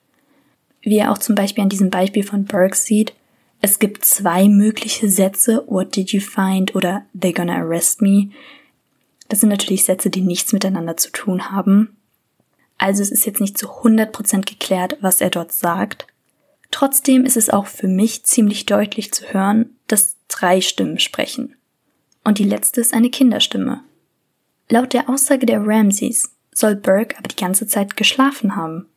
Wie 0.82 0.98
er 0.98 1.12
auch 1.12 1.18
zum 1.18 1.36
Beispiel 1.36 1.64
an 1.64 1.70
diesem 1.70 1.90
Beispiel 1.90 2.24
von 2.24 2.46
Burke 2.46 2.76
sieht, 2.76 3.14
es 3.62 3.80
gibt 3.80 4.06
zwei 4.06 4.50
mögliche 4.50 5.10
Sätze, 5.10 5.64
What 5.68 5.96
did 5.96 6.12
you 6.12 6.20
find 6.20 6.76
oder 6.76 7.06
They're 7.18 7.36
gonna 7.36 7.56
arrest 7.56 8.02
me. 8.02 8.30
Das 9.32 9.40
sind 9.40 9.48
natürlich 9.48 9.86
Sätze, 9.86 10.10
die 10.10 10.20
nichts 10.20 10.52
miteinander 10.52 10.98
zu 10.98 11.10
tun 11.10 11.52
haben. 11.52 11.96
Also 12.78 13.02
es 13.02 13.12
ist 13.12 13.26
jetzt 13.26 13.40
nicht 13.40 13.58
zu 13.58 13.70
100% 13.70 14.42
geklärt, 14.42 14.98
was 15.00 15.22
er 15.22 15.30
dort 15.30 15.54
sagt. 15.54 16.06
Trotzdem 16.70 17.24
ist 17.24 17.38
es 17.38 17.50
auch 17.50 17.68
für 17.68 17.88
mich 17.88 18.26
ziemlich 18.26 18.66
deutlich 18.66 19.14
zu 19.14 19.24
hören, 19.32 19.70
dass 19.88 20.18
drei 20.28 20.60
Stimmen 20.60 21.00
sprechen. 21.00 21.56
Und 22.26 22.40
die 22.40 22.44
letzte 22.44 22.82
ist 22.82 22.94
eine 22.94 23.10
Kinderstimme. 23.10 23.80
Laut 24.68 24.92
der 24.92 25.10
Aussage 25.10 25.46
der 25.46 25.66
Ramseys 25.66 26.32
soll 26.54 26.76
Burke 26.76 27.18
aber 27.18 27.30
die 27.30 27.42
ganze 27.42 27.68
Zeit 27.68 27.96
geschlafen 27.96 28.58
haben. 28.58 28.88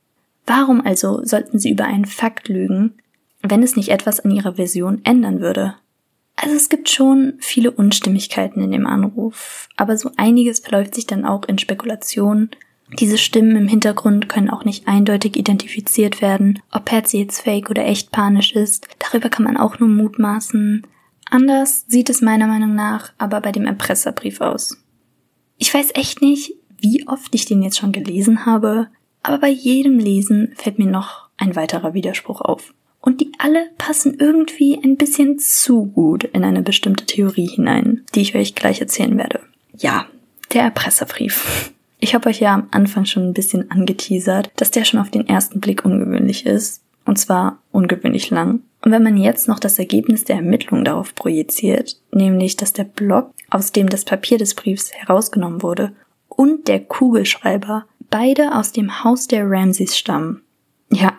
Warum 0.47 0.85
also 0.85 1.25
sollten 1.25 1.61
sie 1.61 1.71
über 1.71 1.85
einen 1.85 2.07
Fakt 2.07 2.49
lügen, 2.49 2.95
wenn 3.41 3.63
es 3.63 3.77
nicht 3.77 3.91
etwas 3.91 4.19
an 4.19 4.33
ihrer 4.33 4.57
Version 4.57 5.01
ändern 5.05 5.41
würde? 5.41 5.77
Also 6.37 6.57
es 6.57 6.69
gibt 6.69 6.89
schon 6.89 7.35
viele 7.39 7.71
Unstimmigkeiten 7.71 8.61
in 8.63 8.73
dem 8.73 8.87
Anruf, 8.87 9.69
aber 9.77 9.97
so 9.97 10.11
einiges 10.17 10.61
verläuft 10.61 10.95
sich 10.95 11.07
dann 11.07 11.25
auch 11.25 11.45
in 11.45 11.59
Spekulationen. 11.59 12.51
Diese 12.99 13.19
Stimmen 13.19 13.57
im 13.57 13.69
Hintergrund 13.69 14.29
können 14.29 14.51
auch 14.51 14.65
nicht 14.65 14.87
eindeutig 14.87 15.37
identifiziert 15.37 16.21
werden, 16.21 16.61
ob 16.71 16.85
Patsy 16.85 17.19
jetzt 17.19 17.41
fake 17.41 17.71
oder 17.71 17.85
echt 17.85 18.11
panisch 18.11 18.53
ist. 18.53 18.89
Darüber 18.99 19.31
kann 19.31 19.45
man 19.45 19.57
auch 19.57 19.79
nur 19.79 19.89
mutmaßen. 19.89 20.87
Anders 21.31 21.85
sieht 21.89 22.11
es 22.11 22.21
meiner 22.21 22.47
Meinung 22.47 22.75
nach 22.75 23.13
aber 23.19 23.41
bei 23.41 23.53
dem 23.53 23.65
Erpresserbrief 23.65 24.41
aus. 24.41 24.79
Ich 25.57 25.73
weiß 25.73 25.91
echt 25.95 26.21
nicht, 26.21 26.55
wie 26.79 27.07
oft 27.09 27.35
ich 27.35 27.47
den 27.47 27.63
jetzt 27.63 27.79
schon 27.79 27.93
gelesen 27.93 28.45
habe, 28.45 28.89
aber 29.23 29.39
bei 29.39 29.49
jedem 29.49 29.99
Lesen 29.99 30.53
fällt 30.55 30.79
mir 30.79 30.87
noch 30.87 31.29
ein 31.39 31.57
weiterer 31.57 31.95
Widerspruch 31.95 32.41
auf. 32.41 32.75
Und 33.05 33.21
die 33.21 33.33
alle 33.37 33.69
passen 33.77 34.17
irgendwie 34.19 34.81
ein 34.83 34.97
bisschen 34.97 35.39
zu 35.39 35.85
gut 35.85 36.25
in 36.25 36.43
eine 36.43 36.63
bestimmte 36.63 37.05
Theorie 37.05 37.47
hinein, 37.47 38.03
die 38.15 38.23
ich 38.23 38.35
euch 38.35 38.55
gleich 38.55 38.81
erzählen 38.81 39.19
werde. 39.19 39.41
Ja, 39.77 40.07
der 40.55 40.63
Erpresserbrief. 40.63 41.75
Ich 41.99 42.15
habe 42.15 42.31
euch 42.31 42.41
ja 42.41 42.55
am 42.55 42.69
Anfang 42.71 43.05
schon 43.05 43.25
ein 43.25 43.35
bisschen 43.35 43.71
angeteasert, 43.71 44.51
dass 44.57 44.71
der 44.71 44.87
schon 44.87 45.01
auf 45.01 45.11
den 45.11 45.29
ersten 45.29 45.61
Blick 45.61 45.85
ungewöhnlich 45.85 46.47
ist. 46.47 46.81
Und 47.05 47.19
zwar 47.19 47.59
ungewöhnlich 47.73 48.31
lang. 48.31 48.63
Und 48.83 48.91
wenn 48.91 49.03
man 49.03 49.19
jetzt 49.19 49.49
noch 49.49 49.59
das 49.59 49.79
Ergebnis 49.79 50.25
der 50.25 50.37
Ermittlung 50.37 50.83
darauf 50.83 51.15
projiziert, 51.15 52.01
nämlich 52.11 52.57
dass 52.57 52.73
der 52.73 52.85
Block, 52.85 53.33
aus 53.51 53.73
dem 53.73 53.91
das 53.91 54.07
Papier 54.07 54.39
des 54.39 54.55
Briefs 54.55 54.95
herausgenommen 54.95 55.63
wurde, 55.63 55.93
und 56.29 56.69
der 56.69 56.81
Kugelschreiber 56.81 57.85
beide 58.09 58.57
aus 58.57 58.73
dem 58.73 59.05
Haus 59.05 59.29
der 59.29 59.45
Ramseys 59.47 59.95
stammen. 59.95 60.41
Ja, 60.91 61.15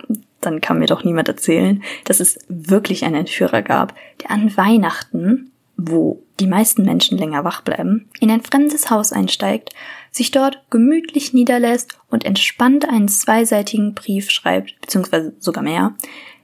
dann 0.46 0.62
kann 0.62 0.80
mir 0.80 0.88
doch 0.88 1.04
niemand 1.04 1.28
erzählen, 1.28 1.84
dass 2.06 2.20
es 2.20 2.40
wirklich 2.48 3.04
einen 3.04 3.16
Entführer 3.16 3.62
gab, 3.62 3.96
der 4.22 4.32
an 4.32 4.56
Weihnachten, 4.56 5.52
wo 5.78 6.24
die 6.40 6.48
meisten 6.48 6.84
Menschen 6.84 7.18
länger 7.18 7.44
wach 7.44 7.62
bleiben, 7.62 8.10
in 8.20 8.32
ein 8.32 8.42
fremdes 8.42 8.90
Haus 8.90 9.12
einsteigt, 9.12 9.72
sich 10.12 10.32
dort 10.32 10.64
gemütlich 10.70 11.34
niederlässt 11.34 11.98
und 12.10 12.26
entspannt 12.26 12.88
einen 12.88 13.08
zweiseitigen 13.08 13.94
Brief 13.94 14.30
schreibt, 14.30 14.80
beziehungsweise 14.82 15.34
sogar 15.40 15.64
mehr, 15.64 15.96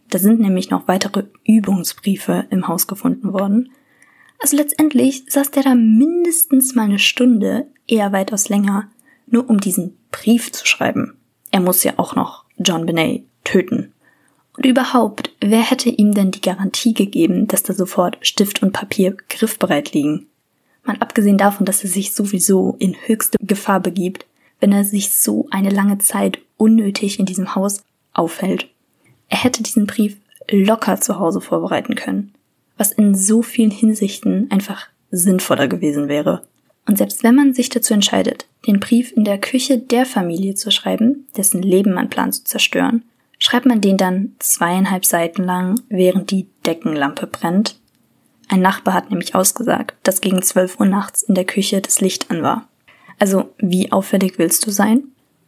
da 0.10 0.20
sind 0.20 0.42
nämlich 0.42 0.70
noch 0.70 0.88
weitere 0.88 1.24
Übungsbriefe 1.46 2.46
im 2.50 2.68
Haus 2.68 2.88
gefunden 2.88 3.32
worden. 3.32 3.72
Also 4.40 4.58
letztendlich 4.58 5.24
saß 5.30 5.52
der 5.52 5.64
da 5.64 5.76
mindestens 5.76 6.76
mal 6.76 6.84
eine 6.84 7.00
Stunde, 7.00 7.68
eher 7.88 8.12
weitaus 8.12 8.50
länger, 8.50 8.90
nur 9.28 9.50
um 9.50 9.60
diesen 9.60 9.98
Brief 10.12 10.52
zu 10.52 10.66
schreiben. 10.66 11.18
Er 11.52 11.62
muss 11.62 11.84
ja 11.84 11.94
auch 11.98 12.16
noch 12.16 12.46
John 12.58 12.86
Benet 12.86 13.26
töten. 13.44 13.94
Und 14.58 14.66
überhaupt, 14.66 15.32
wer 15.40 15.62
hätte 15.62 15.90
ihm 15.90 16.14
denn 16.14 16.32
die 16.32 16.42
Garantie 16.42 16.94
gegeben, 16.94 17.48
dass 17.48 17.64
da 17.64 17.74
sofort 17.74 18.18
Stift 18.22 18.62
und 18.62 18.74
Papier 18.74 19.16
griffbereit 19.30 19.94
liegen? 19.94 20.28
Mal 20.84 20.98
abgesehen 21.00 21.38
davon, 21.38 21.66
dass 21.66 21.84
er 21.84 21.90
sich 21.90 22.14
sowieso 22.14 22.76
in 22.80 22.96
höchste 23.06 23.38
Gefahr 23.42 23.80
begibt, 23.80 24.26
wenn 24.60 24.72
er 24.72 24.84
sich 24.84 25.14
so 25.14 25.48
eine 25.52 25.70
lange 25.70 26.00
Zeit 26.00 26.40
unnötig 26.58 27.20
in 27.20 27.26
diesem 27.26 27.56
Haus 27.56 27.84
aufhält. 28.14 28.68
Er 29.30 29.44
hätte 29.44 29.64
diesen 29.64 29.88
Brief 29.88 30.18
locker 30.50 31.00
zu 31.00 31.20
Hause 31.20 31.40
vorbereiten 31.40 31.96
können, 31.96 32.34
was 32.78 32.92
in 32.92 33.16
so 33.16 33.42
vielen 33.42 33.72
Hinsichten 33.72 34.50
einfach 34.52 34.88
sinnvoller 35.12 35.68
gewesen 35.68 36.08
wäre. 36.08 36.44
Und 36.88 36.98
selbst 36.98 37.24
wenn 37.24 37.36
man 37.36 37.54
sich 37.54 37.70
dazu 37.70 37.94
entscheidet, 37.94 38.48
den 38.68 38.80
Brief 38.80 39.12
in 39.16 39.24
der 39.24 39.38
Küche 39.38 39.78
der 39.78 40.06
Familie 40.06 40.56
zu 40.56 40.72
schreiben, 40.72 41.28
dessen 41.38 41.62
Leben 41.62 41.94
man 41.94 42.10
plant 42.10 42.36
zu 42.36 42.44
zerstören, 42.44 43.04
schreibt 43.42 43.66
man 43.66 43.82
den 43.82 43.98
dann 43.98 44.36
zweieinhalb 44.40 45.04
Seiten 45.04 45.44
lang, 45.44 45.82
während 45.90 46.30
die 46.30 46.48
Deckenlampe 46.66 47.26
brennt. 47.26 47.80
Ein 48.48 48.62
Nachbar 48.62 48.94
hat 48.94 49.10
nämlich 49.10 49.34
ausgesagt, 49.34 49.96
dass 50.04 50.22
gegen 50.22 50.42
12 50.42 50.80
Uhr 50.80 50.86
nachts 50.86 51.24
in 51.24 51.34
der 51.34 51.46
Küche 51.46 51.82
das 51.82 52.02
Licht 52.02 52.30
an 52.30 52.44
war. 52.44 52.68
Also, 53.20 53.54
wie 53.58 53.92
auffällig 53.92 54.38
willst 54.38 54.66
du 54.68 54.72
sein? 54.72 55.06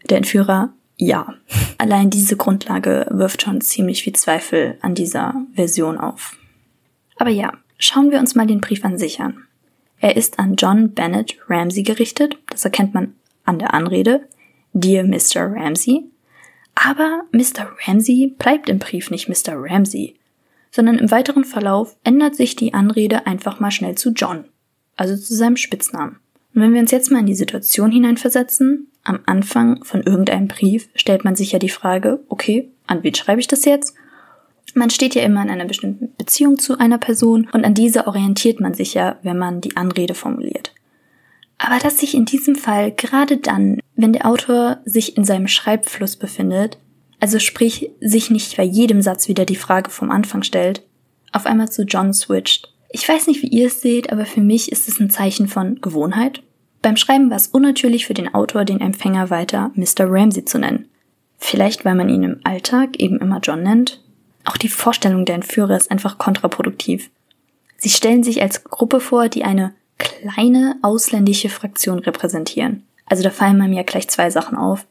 Der 0.09 0.17
Entführer 0.17 0.73
ja. 0.97 1.35
Allein 1.77 2.09
diese 2.09 2.35
Grundlage 2.35 3.05
wirft 3.11 3.43
schon 3.43 3.61
ziemlich 3.61 4.03
viel 4.03 4.13
Zweifel 4.13 4.77
an 4.81 4.95
dieser 4.95 5.35
Version 5.53 5.97
auf. 5.97 6.35
Aber 7.17 7.29
ja, 7.29 7.53
schauen 7.77 8.09
wir 8.09 8.19
uns 8.19 8.35
mal 8.35 8.47
den 8.47 8.61
Brief 8.61 8.83
an 8.83 8.97
sich 8.97 9.21
an. 9.21 9.43
Er 9.99 10.17
ist 10.17 10.39
an 10.39 10.55
John 10.55 10.93
Bennett 10.93 11.37
Ramsey 11.47 11.83
gerichtet, 11.83 12.37
das 12.49 12.65
erkennt 12.65 12.93
man 12.93 13.13
an 13.45 13.59
der 13.59 13.73
Anrede, 13.73 14.27
Dear 14.73 15.03
Mr. 15.03 15.51
Ramsey. 15.51 16.05
Aber 16.75 17.23
Mr. 17.31 17.71
Ramsey 17.85 18.33
bleibt 18.37 18.69
im 18.69 18.79
Brief 18.79 19.11
nicht 19.11 19.29
Mr. 19.29 19.53
Ramsey, 19.55 20.15
sondern 20.71 20.97
im 20.97 21.11
weiteren 21.11 21.45
Verlauf 21.45 21.95
ändert 22.03 22.35
sich 22.35 22.55
die 22.55 22.73
Anrede 22.73 23.27
einfach 23.27 23.59
mal 23.59 23.71
schnell 23.71 23.95
zu 23.95 24.11
John, 24.11 24.45
also 24.95 25.15
zu 25.15 25.35
seinem 25.35 25.57
Spitznamen. 25.57 26.17
Und 26.53 26.61
wenn 26.61 26.73
wir 26.73 26.81
uns 26.81 26.91
jetzt 26.91 27.11
mal 27.11 27.19
in 27.19 27.25
die 27.25 27.35
Situation 27.35 27.91
hineinversetzen, 27.91 28.87
am 29.03 29.19
Anfang 29.25 29.83
von 29.83 30.01
irgendeinem 30.01 30.47
Brief 30.47 30.89
stellt 30.95 31.23
man 31.23 31.35
sich 31.35 31.51
ja 31.51 31.59
die 31.59 31.69
Frage, 31.69 32.21
okay, 32.29 32.69
an 32.87 33.03
wen 33.03 33.13
schreibe 33.13 33.41
ich 33.41 33.47
das 33.47 33.65
jetzt? 33.65 33.95
Man 34.75 34.89
steht 34.89 35.13
ja 35.13 35.23
immer 35.23 35.43
in 35.43 35.49
einer 35.49 35.65
bestimmten 35.65 36.15
Beziehung 36.17 36.57
zu 36.57 36.79
einer 36.79 36.97
Person 36.97 37.47
und 37.51 37.65
an 37.65 37.73
diese 37.73 38.07
orientiert 38.07 38.59
man 38.59 38.73
sich 38.73 38.93
ja, 38.93 39.17
wenn 39.21 39.37
man 39.37 39.61
die 39.61 39.77
Anrede 39.77 40.15
formuliert. 40.15 40.73
Aber 41.65 41.79
dass 41.79 41.97
sich 41.97 42.13
in 42.13 42.25
diesem 42.25 42.55
Fall 42.55 42.91
gerade 42.91 43.37
dann, 43.37 43.79
wenn 43.95 44.11
der 44.11 44.25
Autor 44.25 44.79
sich 44.83 45.15
in 45.15 45.23
seinem 45.23 45.47
Schreibfluss 45.47 46.17
befindet, 46.17 46.77
also 47.21 47.39
sprich 47.39 47.89
sich 48.01 48.29
nicht 48.29 48.57
bei 48.57 48.63
jedem 48.63 49.01
Satz 49.01 49.29
wieder 49.29 49.45
die 49.45 49.55
Frage 49.55 49.89
vom 49.89 50.11
Anfang 50.11 50.43
stellt, 50.43 50.83
auf 51.31 51.45
einmal 51.45 51.71
zu 51.71 51.83
John 51.83 52.13
switcht, 52.13 52.73
ich 52.89 53.07
weiß 53.07 53.27
nicht, 53.27 53.41
wie 53.41 53.47
ihr 53.47 53.67
es 53.67 53.79
seht, 53.79 54.11
aber 54.11 54.25
für 54.25 54.41
mich 54.41 54.73
ist 54.73 54.89
es 54.89 54.99
ein 54.99 55.09
Zeichen 55.09 55.47
von 55.47 55.79
Gewohnheit. 55.79 56.43
Beim 56.81 56.97
Schreiben 56.97 57.29
war 57.29 57.37
es 57.37 57.47
unnatürlich 57.47 58.05
für 58.05 58.13
den 58.13 58.33
Autor, 58.33 58.65
den 58.65 58.81
Empfänger 58.81 59.29
weiter 59.29 59.71
Mr. 59.73 60.01
Ramsey 60.01 60.43
zu 60.43 60.59
nennen. 60.59 60.89
Vielleicht, 61.37 61.85
weil 61.85 61.95
man 61.95 62.09
ihn 62.09 62.23
im 62.23 62.41
Alltag 62.43 62.99
eben 62.99 63.19
immer 63.19 63.39
John 63.39 63.63
nennt. 63.63 64.03
Auch 64.43 64.57
die 64.57 64.67
Vorstellung 64.67 65.23
der 65.23 65.35
Entführer 65.35 65.77
ist 65.77 65.89
einfach 65.89 66.17
kontraproduktiv. 66.17 67.09
Sie 67.77 67.89
stellen 67.89 68.21
sich 68.21 68.41
als 68.41 68.65
Gruppe 68.65 68.99
vor, 68.99 69.29
die 69.29 69.45
eine 69.45 69.73
kleine 69.97 70.77
ausländische 70.81 71.49
Fraktion 71.49 71.99
repräsentieren. 71.99 72.83
Also 73.05 73.23
da 73.23 73.29
fallen 73.29 73.57
mir 73.57 73.69
ja 73.77 73.83
gleich 73.83 74.07
zwei 74.09 74.29
Sachen 74.29 74.57
auf. 74.57 74.85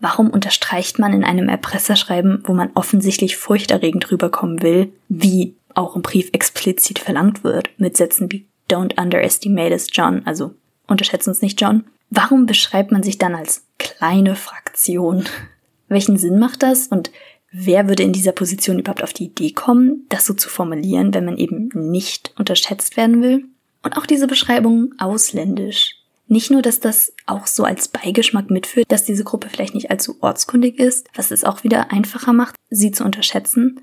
Warum 0.00 0.30
unterstreicht 0.30 0.98
man 0.98 1.12
in 1.12 1.24
einem 1.24 1.48
Erpresserschreiben, 1.48 2.42
wo 2.46 2.54
man 2.54 2.70
offensichtlich 2.74 3.36
furchterregend 3.36 4.10
rüberkommen 4.10 4.62
will, 4.62 4.92
wie 5.08 5.54
auch 5.74 5.94
im 5.94 6.02
Brief 6.02 6.30
explizit 6.32 6.98
verlangt 6.98 7.44
wird, 7.44 7.70
mit 7.78 7.96
Sätzen 7.96 8.32
wie 8.32 8.46
Don't 8.70 9.00
underestimate 9.00 9.72
us, 9.72 9.88
John, 9.92 10.22
also 10.24 10.54
unterschätzt 10.86 11.28
uns 11.28 11.42
nicht, 11.42 11.60
John. 11.60 11.84
Warum 12.08 12.46
beschreibt 12.46 12.92
man 12.92 13.02
sich 13.02 13.18
dann 13.18 13.34
als 13.34 13.66
kleine 13.78 14.36
Fraktion? 14.36 15.24
Welchen 15.88 16.16
Sinn 16.16 16.38
macht 16.38 16.62
das 16.62 16.86
und 16.86 17.10
wer 17.50 17.88
würde 17.88 18.04
in 18.04 18.12
dieser 18.12 18.32
Position 18.32 18.78
überhaupt 18.78 19.02
auf 19.02 19.12
die 19.12 19.24
Idee 19.24 19.50
kommen, 19.50 20.06
das 20.08 20.24
so 20.24 20.34
zu 20.34 20.48
formulieren, 20.48 21.12
wenn 21.14 21.24
man 21.24 21.36
eben 21.36 21.68
nicht 21.74 22.32
unterschätzt 22.38 22.96
werden 22.96 23.22
will? 23.22 23.44
Und 23.82 23.96
auch 23.96 24.06
diese 24.06 24.26
Beschreibung 24.26 24.94
ausländisch. 24.98 25.96
Nicht 26.26 26.50
nur, 26.50 26.62
dass 26.62 26.78
das 26.78 27.12
auch 27.26 27.46
so 27.46 27.64
als 27.64 27.88
Beigeschmack 27.88 28.50
mitführt, 28.50 28.86
dass 28.88 29.04
diese 29.04 29.24
Gruppe 29.24 29.48
vielleicht 29.48 29.74
nicht 29.74 29.90
allzu 29.90 30.16
ortskundig 30.20 30.78
ist, 30.78 31.08
was 31.14 31.30
es 31.30 31.44
auch 31.44 31.64
wieder 31.64 31.90
einfacher 31.90 32.32
macht, 32.32 32.54
sie 32.70 32.92
zu 32.92 33.04
unterschätzen, 33.04 33.80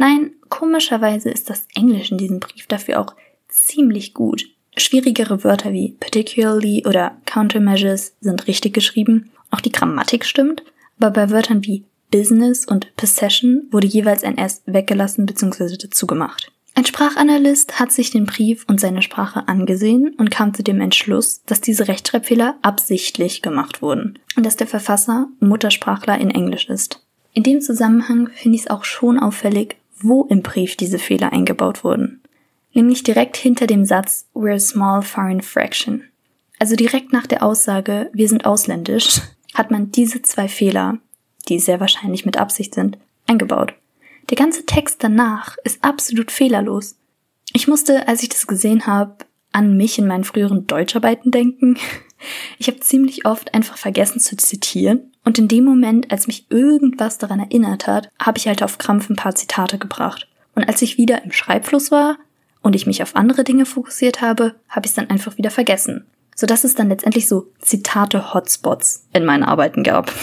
Nein, 0.00 0.30
komischerweise 0.48 1.28
ist 1.28 1.50
das 1.50 1.66
Englisch 1.74 2.10
in 2.10 2.16
diesem 2.16 2.40
Brief 2.40 2.66
dafür 2.66 3.00
auch 3.00 3.14
ziemlich 3.48 4.14
gut. 4.14 4.46
Schwierigere 4.74 5.44
Wörter 5.44 5.74
wie 5.74 5.94
particularly 6.00 6.86
oder 6.86 7.18
countermeasures 7.26 8.14
sind 8.22 8.46
richtig 8.46 8.72
geschrieben, 8.72 9.30
auch 9.50 9.60
die 9.60 9.72
Grammatik 9.72 10.24
stimmt, 10.24 10.62
aber 10.98 11.10
bei 11.10 11.30
Wörtern 11.30 11.66
wie 11.66 11.84
business 12.10 12.64
und 12.64 12.96
possession 12.96 13.68
wurde 13.70 13.88
jeweils 13.88 14.24
ein 14.24 14.38
S 14.38 14.62
weggelassen 14.64 15.26
bzw. 15.26 15.76
dazu 15.76 16.06
gemacht. 16.06 16.50
Ein 16.74 16.86
Sprachanalyst 16.86 17.80
hat 17.80 17.92
sich 17.92 18.10
den 18.10 18.26
Brief 18.26 18.64
und 18.68 18.80
seine 18.80 19.02
Sprache 19.02 19.48
angesehen 19.48 20.14
und 20.18 20.30
kam 20.30 20.54
zu 20.54 20.62
dem 20.62 20.80
Entschluss, 20.80 21.42
dass 21.44 21.60
diese 21.60 21.88
Rechtschreibfehler 21.88 22.56
absichtlich 22.62 23.42
gemacht 23.42 23.82
wurden 23.82 24.18
und 24.36 24.46
dass 24.46 24.56
der 24.56 24.66
Verfasser 24.66 25.28
Muttersprachler 25.40 26.18
in 26.18 26.30
Englisch 26.30 26.68
ist. 26.68 27.04
In 27.32 27.42
dem 27.42 27.60
Zusammenhang 27.60 28.28
finde 28.34 28.56
ich 28.56 28.62
es 28.62 28.70
auch 28.70 28.84
schon 28.84 29.18
auffällig, 29.18 29.76
wo 30.00 30.24
im 30.24 30.42
Brief 30.42 30.76
diese 30.76 30.98
Fehler 30.98 31.32
eingebaut 31.32 31.84
wurden. 31.84 32.22
Nämlich 32.72 33.02
direkt 33.02 33.36
hinter 33.36 33.66
dem 33.66 33.84
Satz 33.84 34.26
We're 34.34 34.54
a 34.54 34.58
small 34.58 35.02
foreign 35.02 35.42
fraction. 35.42 36.04
Also 36.58 36.76
direkt 36.76 37.12
nach 37.12 37.26
der 37.26 37.42
Aussage 37.42 38.10
Wir 38.12 38.28
sind 38.28 38.46
ausländisch 38.46 39.20
hat 39.54 39.70
man 39.70 39.90
diese 39.90 40.22
zwei 40.22 40.48
Fehler, 40.48 40.98
die 41.48 41.58
sehr 41.58 41.80
wahrscheinlich 41.80 42.24
mit 42.24 42.36
Absicht 42.36 42.74
sind, 42.74 42.98
eingebaut. 43.26 43.74
Der 44.28 44.36
ganze 44.36 44.66
Text 44.66 45.02
danach 45.02 45.56
ist 45.64 45.82
absolut 45.82 46.30
fehlerlos. 46.30 46.96
Ich 47.52 47.66
musste, 47.66 48.06
als 48.06 48.22
ich 48.22 48.28
das 48.28 48.46
gesehen 48.46 48.86
habe, 48.86 49.24
an 49.52 49.76
mich 49.76 49.98
in 49.98 50.06
meinen 50.06 50.24
früheren 50.24 50.66
Deutscharbeiten 50.66 51.30
denken. 51.30 51.76
Ich 52.58 52.66
habe 52.66 52.80
ziemlich 52.80 53.24
oft 53.24 53.54
einfach 53.54 53.78
vergessen 53.78 54.20
zu 54.20 54.36
zitieren 54.36 55.10
und 55.24 55.38
in 55.38 55.48
dem 55.48 55.64
Moment, 55.64 56.10
als 56.10 56.26
mich 56.26 56.50
irgendwas 56.50 57.18
daran 57.18 57.40
erinnert 57.40 57.86
hat, 57.86 58.10
habe 58.18 58.38
ich 58.38 58.46
halt 58.46 58.62
auf 58.62 58.78
Krampf 58.78 59.08
ein 59.08 59.16
paar 59.16 59.34
Zitate 59.34 59.78
gebracht. 59.78 60.28
Und 60.54 60.68
als 60.68 60.82
ich 60.82 60.98
wieder 60.98 61.24
im 61.24 61.32
Schreibfluss 61.32 61.90
war 61.90 62.18
und 62.62 62.74
ich 62.74 62.86
mich 62.86 63.02
auf 63.02 63.16
andere 63.16 63.44
Dinge 63.44 63.66
fokussiert 63.66 64.20
habe, 64.20 64.54
habe 64.68 64.86
ich 64.86 64.90
es 64.90 64.96
dann 64.96 65.10
einfach 65.10 65.38
wieder 65.38 65.50
vergessen. 65.50 66.04
Sodass 66.34 66.64
es 66.64 66.74
dann 66.74 66.88
letztendlich 66.88 67.28
so 67.28 67.50
Zitate-Hotspots 67.60 69.06
in 69.12 69.24
meinen 69.24 69.44
Arbeiten 69.44 69.82
gab. 69.82 70.12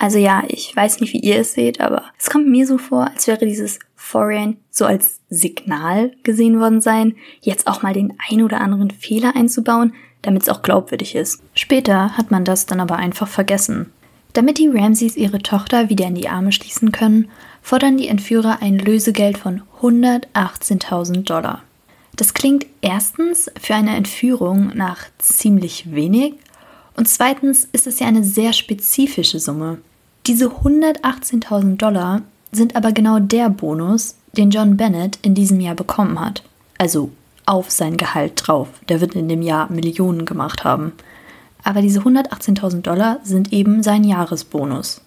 Also 0.00 0.16
ja, 0.18 0.44
ich 0.46 0.74
weiß 0.74 1.00
nicht, 1.00 1.12
wie 1.12 1.18
ihr 1.18 1.40
es 1.40 1.54
seht, 1.54 1.80
aber 1.80 2.04
es 2.16 2.30
kommt 2.30 2.46
mir 2.46 2.68
so 2.68 2.78
vor, 2.78 3.10
als 3.10 3.26
wäre 3.26 3.44
dieses 3.44 3.80
Foreign 3.96 4.56
so 4.70 4.84
als 4.86 5.18
Signal 5.28 6.12
gesehen 6.22 6.60
worden 6.60 6.80
sein, 6.80 7.16
jetzt 7.40 7.66
auch 7.66 7.82
mal 7.82 7.94
den 7.94 8.14
ein 8.30 8.42
oder 8.44 8.60
anderen 8.60 8.92
Fehler 8.92 9.34
einzubauen, 9.34 9.92
damit 10.22 10.42
es 10.42 10.48
auch 10.48 10.62
glaubwürdig 10.62 11.16
ist. 11.16 11.42
Später 11.52 12.16
hat 12.16 12.30
man 12.30 12.44
das 12.44 12.66
dann 12.66 12.78
aber 12.78 12.94
einfach 12.94 13.26
vergessen. 13.26 13.92
Damit 14.34 14.58
die 14.58 14.68
Ramseys 14.68 15.16
ihre 15.16 15.40
Tochter 15.40 15.88
wieder 15.88 16.06
in 16.06 16.14
die 16.14 16.28
Arme 16.28 16.52
schließen 16.52 16.92
können, 16.92 17.28
fordern 17.60 17.96
die 17.96 18.06
Entführer 18.06 18.62
ein 18.62 18.78
Lösegeld 18.78 19.36
von 19.36 19.62
118.000 19.80 21.24
Dollar. 21.24 21.64
Das 22.14 22.34
klingt 22.34 22.66
erstens 22.82 23.50
für 23.60 23.74
eine 23.74 23.96
Entführung 23.96 24.70
nach 24.76 25.06
ziemlich 25.18 25.92
wenig 25.92 26.34
und 26.94 27.08
zweitens 27.08 27.68
ist 27.72 27.88
es 27.88 27.98
ja 27.98 28.06
eine 28.06 28.22
sehr 28.22 28.52
spezifische 28.52 29.40
Summe. 29.40 29.78
Diese 30.28 30.48
118.000 30.48 31.78
Dollar 31.78 32.20
sind 32.52 32.76
aber 32.76 32.92
genau 32.92 33.18
der 33.18 33.48
Bonus, 33.48 34.16
den 34.36 34.50
John 34.50 34.76
Bennett 34.76 35.18
in 35.22 35.34
diesem 35.34 35.58
Jahr 35.58 35.74
bekommen 35.74 36.20
hat. 36.20 36.42
Also 36.76 37.10
auf 37.46 37.70
sein 37.70 37.96
Gehalt 37.96 38.34
drauf. 38.36 38.68
Der 38.90 39.00
wird 39.00 39.14
in 39.14 39.30
dem 39.30 39.40
Jahr 39.40 39.72
Millionen 39.72 40.26
gemacht 40.26 40.64
haben. 40.64 40.92
Aber 41.64 41.80
diese 41.80 42.00
118.000 42.00 42.82
Dollar 42.82 43.20
sind 43.24 43.54
eben 43.54 43.82
sein 43.82 44.04
Jahresbonus. 44.04 45.00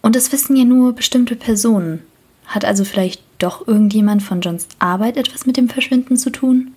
Und 0.00 0.16
das 0.16 0.32
wissen 0.32 0.56
ja 0.56 0.64
nur 0.64 0.94
bestimmte 0.94 1.36
Personen. 1.36 2.00
Hat 2.46 2.64
also 2.64 2.84
vielleicht 2.84 3.22
doch 3.38 3.68
irgendjemand 3.68 4.22
von 4.22 4.40
Johns 4.40 4.68
Arbeit 4.78 5.18
etwas 5.18 5.44
mit 5.44 5.58
dem 5.58 5.68
Verschwinden 5.68 6.16
zu 6.16 6.30
tun? 6.30 6.72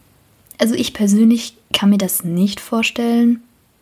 Also 0.57 0.75
ich 0.75 0.93
persönlich 0.93 1.55
kann 1.71 1.91
mir 1.91 1.97
das 1.97 2.25
nicht 2.25 2.59
vorstellen, 2.59 3.41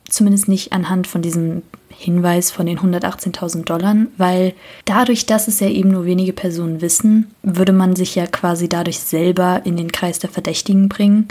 zumindest 0.10 0.48
nicht 0.48 0.74
anhand 0.74 1.08
von 1.08 1.22
diesem 1.22 1.64
Hinweis 1.90 2.52
von 2.52 2.66
den 2.66 2.80
118.000 2.80 3.66
Dollar, 3.66 3.96
weil 4.18 4.54
dadurch, 4.86 5.26
dass 5.26 5.48
es 5.48 5.60
ja 5.60 5.68
eben 5.68 5.92
nur 5.92 6.06
wenige 6.06 6.34
Personen 6.34 6.82
wissen, 6.82 7.32
würde 7.42 7.74
man 7.74 7.96
sich 7.96 8.16
ja 8.16 8.28
quasi 8.28 8.70
dadurch 8.70 9.00
selber 9.00 9.62
in 9.66 9.78
den 9.78 9.92
Kreis 9.92 10.20
der 10.20 10.30
Verdächtigen 10.30 10.90
bringen. 10.90 11.28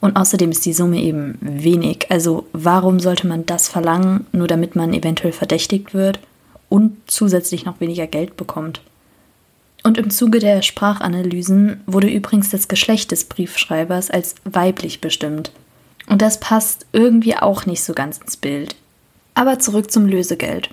Und 0.00 0.16
außerdem 0.16 0.50
ist 0.50 0.64
die 0.64 0.72
Summe 0.72 1.00
eben 1.00 1.38
wenig. 1.40 2.06
Also 2.10 2.46
warum 2.52 3.00
sollte 3.00 3.26
man 3.26 3.46
das 3.46 3.68
verlangen, 3.68 4.26
nur 4.32 4.46
damit 4.46 4.76
man 4.76 4.94
eventuell 4.94 5.32
verdächtigt 5.32 5.92
wird 5.92 6.20
und 6.68 6.96
zusätzlich 7.06 7.64
noch 7.64 7.80
weniger 7.80 8.06
Geld 8.06 8.36
bekommt? 8.36 8.80
Und 9.82 9.98
im 9.98 10.10
Zuge 10.10 10.38
der 10.38 10.62
Sprachanalysen 10.62 11.80
wurde 11.86 12.08
übrigens 12.08 12.50
das 12.50 12.68
Geschlecht 12.68 13.10
des 13.10 13.24
Briefschreibers 13.24 14.10
als 14.10 14.36
weiblich 14.44 15.00
bestimmt. 15.00 15.52
Und 16.08 16.22
das 16.22 16.40
passt 16.40 16.86
irgendwie 16.92 17.36
auch 17.36 17.66
nicht 17.66 17.82
so 17.82 17.92
ganz 17.92 18.18
ins 18.18 18.36
Bild. 18.36 18.76
Aber 19.34 19.58
zurück 19.58 19.90
zum 19.90 20.06
Lösegeld. 20.06 20.70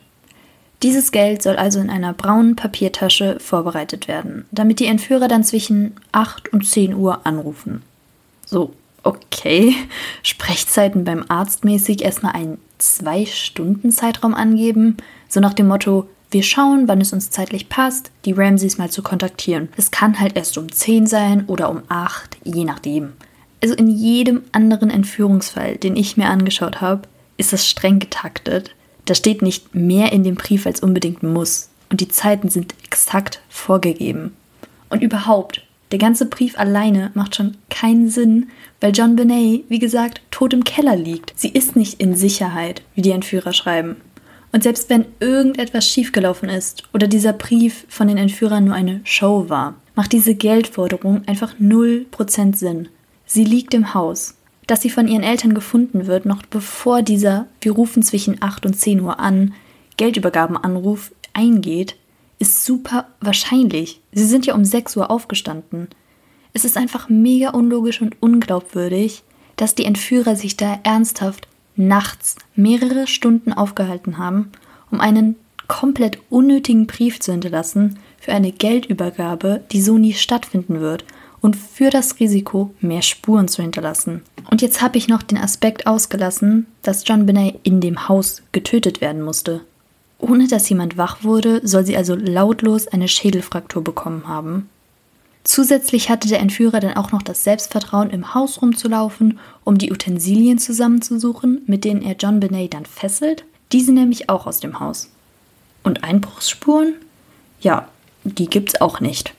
Dieses 0.84 1.12
Geld 1.12 1.42
soll 1.42 1.56
also 1.56 1.80
in 1.80 1.90
einer 1.90 2.14
braunen 2.14 2.56
Papiertasche 2.56 3.40
vorbereitet 3.40 4.08
werden, 4.08 4.46
damit 4.52 4.80
die 4.80 4.88
Entführer 4.88 5.28
dann 5.28 5.44
zwischen 5.44 5.96
8 6.12 6.52
und 6.52 6.66
10 6.68 6.94
Uhr 6.94 7.26
anrufen. 7.26 7.82
So, 8.46 8.74
okay. 9.04 9.74
Sprechzeiten 10.24 11.04
beim 11.04 11.26
Arzt 11.28 11.64
mäßig 11.64 12.02
erstmal 12.04 12.34
einen 12.34 12.60
2-Stunden-Zeitraum 12.80 14.34
angeben, 14.34 14.98
so 15.30 15.40
nach 15.40 15.54
dem 15.54 15.68
Motto, 15.68 16.08
wir 16.32 16.44
schauen, 16.44 16.88
wann 16.88 17.02
es 17.02 17.14
uns 17.14 17.30
zeitlich 17.30 17.70
passt, 17.70 18.12
die 18.26 18.34
Ramses 18.34 18.78
mal 18.78 18.90
zu 18.90 19.02
kontaktieren. 19.02 19.70
Es 19.78 19.92
kann 19.92 20.20
halt 20.20 20.36
erst 20.36 20.58
um 20.58 20.72
10 20.72 21.08
sein 21.08 21.46
oder 21.48 21.70
um 21.70 21.84
8, 21.88 22.38
je 22.44 22.66
nachdem. 22.66 23.14
Also 23.66 23.78
in 23.78 23.88
jedem 23.88 24.44
anderen 24.52 24.92
Entführungsfall, 24.92 25.78
den 25.78 25.96
ich 25.96 26.18
mir 26.18 26.28
angeschaut 26.28 26.82
habe, 26.82 27.08
ist 27.38 27.52
das 27.52 27.68
streng 27.68 27.98
getaktet. 27.98 28.76
Da 29.06 29.16
steht 29.16 29.42
nicht 29.42 29.74
mehr 29.74 30.12
in 30.12 30.24
dem 30.24 30.36
Brief 30.36 30.68
als 30.68 30.82
unbedingt 30.82 31.24
muss. 31.24 31.70
Und 31.90 32.00
die 32.00 32.08
Zeiten 32.08 32.50
sind 32.50 32.76
exakt 32.84 33.42
vorgegeben. 33.50 34.36
Und 34.92 35.02
überhaupt, 35.02 35.66
der 35.92 35.98
ganze 35.98 36.28
Brief 36.28 36.60
alleine 36.60 37.10
macht 37.16 37.38
schon 37.38 37.58
keinen 37.72 38.08
Sinn, 38.08 38.50
weil 38.82 38.92
John 38.92 39.16
Benet, 39.16 39.64
wie 39.68 39.80
gesagt, 39.80 40.22
tot 40.30 40.54
im 40.54 40.64
Keller 40.64 40.96
liegt. 40.96 41.34
Sie 41.36 41.50
ist 41.50 41.76
nicht 41.76 42.00
in 42.00 42.16
Sicherheit, 42.16 42.84
wie 42.94 43.02
die 43.02 43.10
Entführer 43.10 43.52
schreiben. 43.52 43.96
Und 44.52 44.62
selbst 44.62 44.92
wenn 44.92 45.06
irgendetwas 45.20 45.90
schiefgelaufen 45.90 46.50
ist 46.50 46.84
oder 46.94 47.08
dieser 47.08 47.34
Brief 47.34 47.88
von 47.90 48.08
den 48.10 48.20
Entführern 48.20 48.66
nur 48.66 48.76
eine 48.76 49.02
Show 49.06 49.50
war, 49.50 49.74
macht 49.96 50.12
diese 50.12 50.36
Geldforderung 50.36 51.24
einfach 51.26 51.56
0% 51.56 52.56
Sinn. 52.56 52.90
Sie 53.26 53.44
liegt 53.44 53.74
im 53.74 53.94
Haus 53.94 54.36
dass 54.68 54.82
sie 54.82 54.90
von 54.90 55.08
ihren 55.08 55.24
Eltern 55.24 55.54
gefunden 55.54 56.08
wird, 56.08 56.26
noch 56.26 56.44
bevor 56.44 57.02
dieser 57.02 57.48
Wir 57.62 57.74
rufen 57.74 58.04
zwischen 58.04 58.42
8 58.42 58.66
und 58.66 58.74
10 58.80 59.02
Uhr 59.02 59.20
an 59.20 59.54
Geldübergabenanruf 59.98 61.12
eingeht, 61.34 61.96
ist 62.40 62.66
super 62.66 63.08
wahrscheinlich. 63.22 64.02
Sie 64.12 64.26
sind 64.26 64.46
ja 64.46 64.56
um 64.56 64.66
6 64.66 64.98
Uhr 64.98 65.12
aufgestanden. 65.12 65.90
Es 66.54 66.66
ist 66.66 66.78
einfach 66.78 67.10
mega 67.10 67.52
unlogisch 67.52 68.02
und 68.02 68.22
unglaubwürdig, 68.22 69.24
dass 69.56 69.76
die 69.76 69.86
Entführer 69.86 70.36
sich 70.36 70.58
da 70.58 70.80
ernsthaft 70.84 71.48
nachts 71.76 72.36
mehrere 72.56 73.08
Stunden 73.08 73.54
aufgehalten 73.54 74.18
haben, 74.18 74.52
um 74.92 75.00
einen 75.00 75.36
komplett 75.68 76.20
unnötigen 76.30 76.88
Brief 76.88 77.20
zu 77.20 77.32
hinterlassen 77.32 78.00
für 78.20 78.34
eine 78.34 78.52
Geldübergabe, 78.52 79.64
die 79.72 79.82
so 79.82 79.98
nie 79.98 80.14
stattfinden 80.14 80.80
wird 80.80 81.06
und 81.46 81.56
für 81.56 81.92
das 81.92 82.20
Risiko, 82.20 82.74
mehr 82.82 83.04
Spuren 83.04 83.48
zu 83.48 83.62
hinterlassen. 83.62 84.24
Und 84.50 84.64
jetzt 84.64 84.82
habe 84.82 84.98
ich 84.98 85.08
noch 85.08 85.22
den 85.22 85.38
Aspekt 85.38 85.86
ausgelassen, 85.86 86.66
dass 86.82 87.04
John 87.06 87.28
Binney 87.28 87.60
in 87.62 87.82
dem 87.82 88.10
Haus 88.10 88.42
getötet 88.52 89.00
werden 89.00 89.22
musste. 89.22 89.62
Ohne 90.18 90.48
dass 90.48 90.68
jemand 90.70 90.98
wach 90.98 91.24
wurde, 91.24 91.62
soll 91.64 91.86
sie 91.86 91.96
also 91.96 92.16
lautlos 92.16 92.88
eine 92.88 93.08
Schädelfraktur 93.08 93.84
bekommen 93.84 94.28
haben. 94.28 94.72
Zusätzlich 95.44 96.10
hatte 96.10 96.28
der 96.28 96.40
Entführer 96.40 96.80
dann 96.80 96.98
auch 96.98 97.12
noch 97.12 97.22
das 97.22 97.44
Selbstvertrauen, 97.44 98.10
im 98.10 98.34
Haus 98.34 98.64
rumzulaufen, 98.64 99.38
um 99.64 99.78
die 99.78 99.92
Utensilien 99.92 100.58
zusammenzusuchen, 100.58 101.62
mit 101.68 101.84
denen 101.84 102.02
er 102.02 102.16
John 102.16 102.40
Binney 102.40 102.70
dann 102.70 102.88
fesselt. 102.88 103.46
Diese 103.72 103.92
nämlich 103.92 104.32
auch 104.32 104.48
aus 104.48 104.62
dem 104.62 104.80
Haus. 104.80 105.12
Und 105.84 106.04
Einbruchsspuren? 106.04 106.96
Ja, 107.60 107.88
die 108.24 108.48
gibt's 108.48 108.82
auch 108.82 109.00
nicht. 109.00 109.36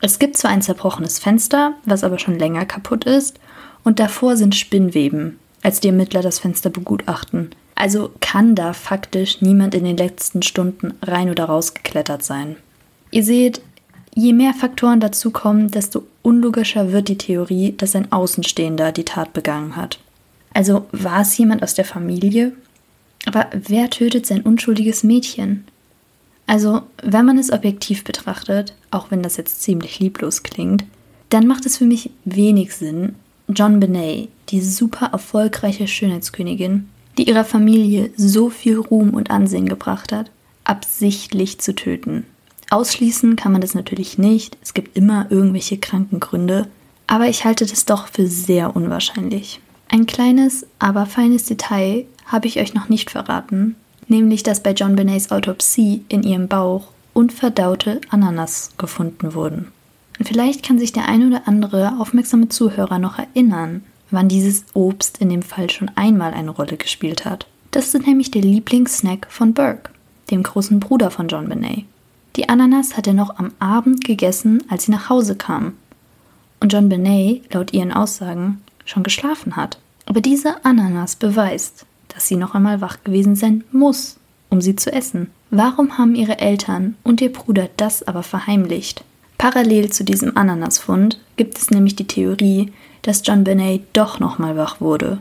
Es 0.00 0.18
gibt 0.18 0.36
zwar 0.36 0.50
ein 0.50 0.62
zerbrochenes 0.62 1.18
Fenster, 1.18 1.74
was 1.84 2.04
aber 2.04 2.18
schon 2.18 2.38
länger 2.38 2.64
kaputt 2.66 3.04
ist, 3.04 3.38
und 3.84 3.98
davor 3.98 4.36
sind 4.36 4.54
Spinnweben, 4.54 5.38
als 5.62 5.80
die 5.80 5.88
Ermittler 5.88 6.22
das 6.22 6.38
Fenster 6.38 6.70
begutachten. 6.70 7.50
Also 7.74 8.10
kann 8.20 8.54
da 8.54 8.72
faktisch 8.72 9.40
niemand 9.40 9.74
in 9.74 9.84
den 9.84 9.96
letzten 9.96 10.42
Stunden 10.42 10.94
rein 11.02 11.30
oder 11.30 11.44
raus 11.44 11.74
geklettert 11.74 12.24
sein. 12.24 12.56
Ihr 13.10 13.24
seht, 13.24 13.60
je 14.14 14.32
mehr 14.32 14.52
Faktoren 14.52 15.00
dazukommen, 15.00 15.70
desto 15.70 16.04
unlogischer 16.22 16.92
wird 16.92 17.08
die 17.08 17.18
Theorie, 17.18 17.74
dass 17.76 17.94
ein 17.94 18.10
Außenstehender 18.10 18.92
die 18.92 19.04
Tat 19.04 19.32
begangen 19.32 19.76
hat. 19.76 20.00
Also 20.52 20.86
war 20.92 21.22
es 21.22 21.36
jemand 21.38 21.62
aus 21.62 21.74
der 21.74 21.84
Familie? 21.84 22.52
Aber 23.26 23.46
wer 23.52 23.90
tötet 23.90 24.26
sein 24.26 24.42
unschuldiges 24.42 25.04
Mädchen? 25.04 25.64
Also, 26.48 26.80
wenn 27.02 27.26
man 27.26 27.36
es 27.36 27.52
objektiv 27.52 28.04
betrachtet, 28.04 28.72
auch 28.90 29.10
wenn 29.10 29.22
das 29.22 29.36
jetzt 29.36 29.60
ziemlich 29.60 30.00
lieblos 30.00 30.42
klingt, 30.42 30.82
dann 31.28 31.46
macht 31.46 31.66
es 31.66 31.76
für 31.76 31.84
mich 31.84 32.10
wenig 32.24 32.74
Sinn, 32.74 33.16
John 33.48 33.80
Benet, 33.80 34.30
die 34.48 34.62
super 34.62 35.10
erfolgreiche 35.12 35.86
Schönheitskönigin, 35.86 36.88
die 37.18 37.28
ihrer 37.28 37.44
Familie 37.44 38.10
so 38.16 38.48
viel 38.48 38.78
Ruhm 38.78 39.10
und 39.10 39.30
Ansehen 39.30 39.68
gebracht 39.68 40.10
hat, 40.10 40.30
absichtlich 40.64 41.58
zu 41.58 41.74
töten. 41.74 42.24
Ausschließen 42.70 43.36
kann 43.36 43.52
man 43.52 43.60
das 43.60 43.74
natürlich 43.74 44.16
nicht, 44.16 44.56
es 44.62 44.72
gibt 44.72 44.96
immer 44.96 45.26
irgendwelche 45.28 45.76
kranken 45.76 46.18
Gründe, 46.18 46.66
aber 47.06 47.26
ich 47.28 47.44
halte 47.44 47.66
das 47.66 47.84
doch 47.84 48.08
für 48.08 48.26
sehr 48.26 48.74
unwahrscheinlich. 48.74 49.60
Ein 49.90 50.06
kleines, 50.06 50.66
aber 50.78 51.04
feines 51.04 51.44
Detail 51.44 52.06
habe 52.24 52.46
ich 52.46 52.58
euch 52.58 52.72
noch 52.72 52.88
nicht 52.88 53.10
verraten, 53.10 53.76
nämlich 54.08 54.42
dass 54.42 54.62
bei 54.62 54.72
John 54.72 54.96
Benets 54.96 55.30
Autopsie 55.30 56.04
in 56.08 56.22
ihrem 56.22 56.48
Bauch 56.48 56.88
unverdaute 57.14 58.00
Ananas 58.10 58.72
gefunden 58.78 59.34
wurden. 59.34 59.72
Und 60.18 60.26
vielleicht 60.26 60.64
kann 60.64 60.78
sich 60.78 60.92
der 60.92 61.08
ein 61.08 61.26
oder 61.26 61.46
andere 61.46 61.94
aufmerksame 62.00 62.48
Zuhörer 62.48 62.98
noch 62.98 63.18
erinnern, 63.18 63.82
wann 64.10 64.28
dieses 64.28 64.64
Obst 64.74 65.18
in 65.18 65.28
dem 65.28 65.42
Fall 65.42 65.70
schon 65.70 65.90
einmal 65.94 66.32
eine 66.32 66.50
Rolle 66.50 66.76
gespielt 66.76 67.24
hat. 67.24 67.46
Das 67.70 67.94
ist 67.94 68.06
nämlich 68.06 68.30
der 68.30 68.42
Lieblingssnack 68.42 69.26
von 69.30 69.54
Burke, 69.54 69.90
dem 70.30 70.42
großen 70.42 70.80
Bruder 70.80 71.10
von 71.10 71.28
John 71.28 71.48
Benet. 71.48 71.84
Die 72.36 72.48
Ananas 72.48 72.96
hat 72.96 73.06
er 73.06 73.14
noch 73.14 73.38
am 73.38 73.52
Abend 73.58 74.04
gegessen, 74.04 74.64
als 74.68 74.84
sie 74.84 74.92
nach 74.92 75.08
Hause 75.08 75.36
kam. 75.36 75.74
Und 76.60 76.72
John 76.72 76.88
Benet, 76.88 77.52
laut 77.52 77.72
ihren 77.72 77.92
Aussagen, 77.92 78.62
schon 78.84 79.02
geschlafen 79.02 79.56
hat. 79.56 79.78
Aber 80.06 80.20
diese 80.20 80.64
Ananas 80.64 81.16
beweist, 81.16 81.84
dass 82.18 82.26
sie 82.26 82.34
noch 82.34 82.56
einmal 82.56 82.80
wach 82.80 83.04
gewesen 83.04 83.36
sein 83.36 83.62
muss, 83.70 84.16
um 84.50 84.60
sie 84.60 84.74
zu 84.74 84.92
essen. 84.92 85.30
Warum 85.52 85.98
haben 85.98 86.16
ihre 86.16 86.40
Eltern 86.40 86.96
und 87.04 87.20
ihr 87.20 87.32
Bruder 87.32 87.68
das 87.76 88.02
aber 88.02 88.24
verheimlicht? 88.24 89.04
Parallel 89.38 89.90
zu 89.90 90.02
diesem 90.02 90.36
Ananasfund 90.36 91.20
gibt 91.36 91.58
es 91.58 91.70
nämlich 91.70 91.94
die 91.94 92.08
Theorie, 92.08 92.72
dass 93.02 93.22
John 93.24 93.44
Benet 93.44 93.82
doch 93.92 94.18
noch 94.18 94.40
mal 94.40 94.56
wach 94.56 94.80
wurde 94.80 95.18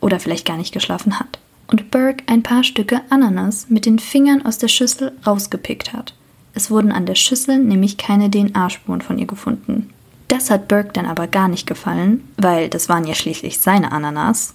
oder 0.00 0.20
vielleicht 0.20 0.46
gar 0.46 0.56
nicht 0.56 0.72
geschlafen 0.72 1.18
hat. 1.18 1.40
und 1.68 1.90
Burke 1.90 2.22
ein 2.28 2.44
paar 2.44 2.62
Stücke 2.62 3.00
Ananas 3.10 3.66
mit 3.68 3.84
den 3.84 3.98
Fingern 3.98 4.46
aus 4.46 4.58
der 4.58 4.68
Schüssel 4.68 5.10
rausgepickt 5.26 5.92
hat. 5.92 6.14
Es 6.54 6.70
wurden 6.70 6.92
an 6.92 7.06
der 7.06 7.16
Schüssel 7.16 7.58
nämlich 7.58 7.96
keine 7.98 8.30
DNA-Spuren 8.30 9.00
von 9.00 9.18
ihr 9.18 9.26
gefunden. 9.26 9.90
Das 10.28 10.48
hat 10.48 10.68
Burke 10.68 10.92
dann 10.92 11.06
aber 11.06 11.26
gar 11.26 11.48
nicht 11.48 11.66
gefallen, 11.66 12.22
weil 12.36 12.68
das 12.68 12.88
waren 12.88 13.04
ja 13.04 13.14
schließlich 13.14 13.58
seine 13.58 13.90
Ananas. 13.90 14.54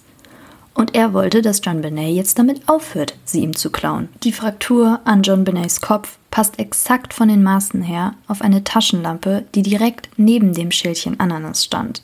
Und 0.74 0.94
er 0.94 1.12
wollte, 1.12 1.42
dass 1.42 1.60
John 1.62 1.82
Benet 1.82 2.14
jetzt 2.14 2.38
damit 2.38 2.68
aufhört, 2.68 3.14
sie 3.24 3.40
ihm 3.40 3.54
zu 3.54 3.70
klauen. 3.70 4.08
Die 4.22 4.32
Fraktur 4.32 5.00
an 5.04 5.22
John 5.22 5.44
Benets 5.44 5.80
Kopf 5.80 6.16
passt 6.30 6.58
exakt 6.58 7.12
von 7.12 7.28
den 7.28 7.42
Maßen 7.42 7.82
her 7.82 8.14
auf 8.26 8.40
eine 8.40 8.64
Taschenlampe, 8.64 9.44
die 9.54 9.62
direkt 9.62 10.08
neben 10.16 10.54
dem 10.54 10.70
Schälchen 10.70 11.20
Ananas 11.20 11.64
stand. 11.64 12.02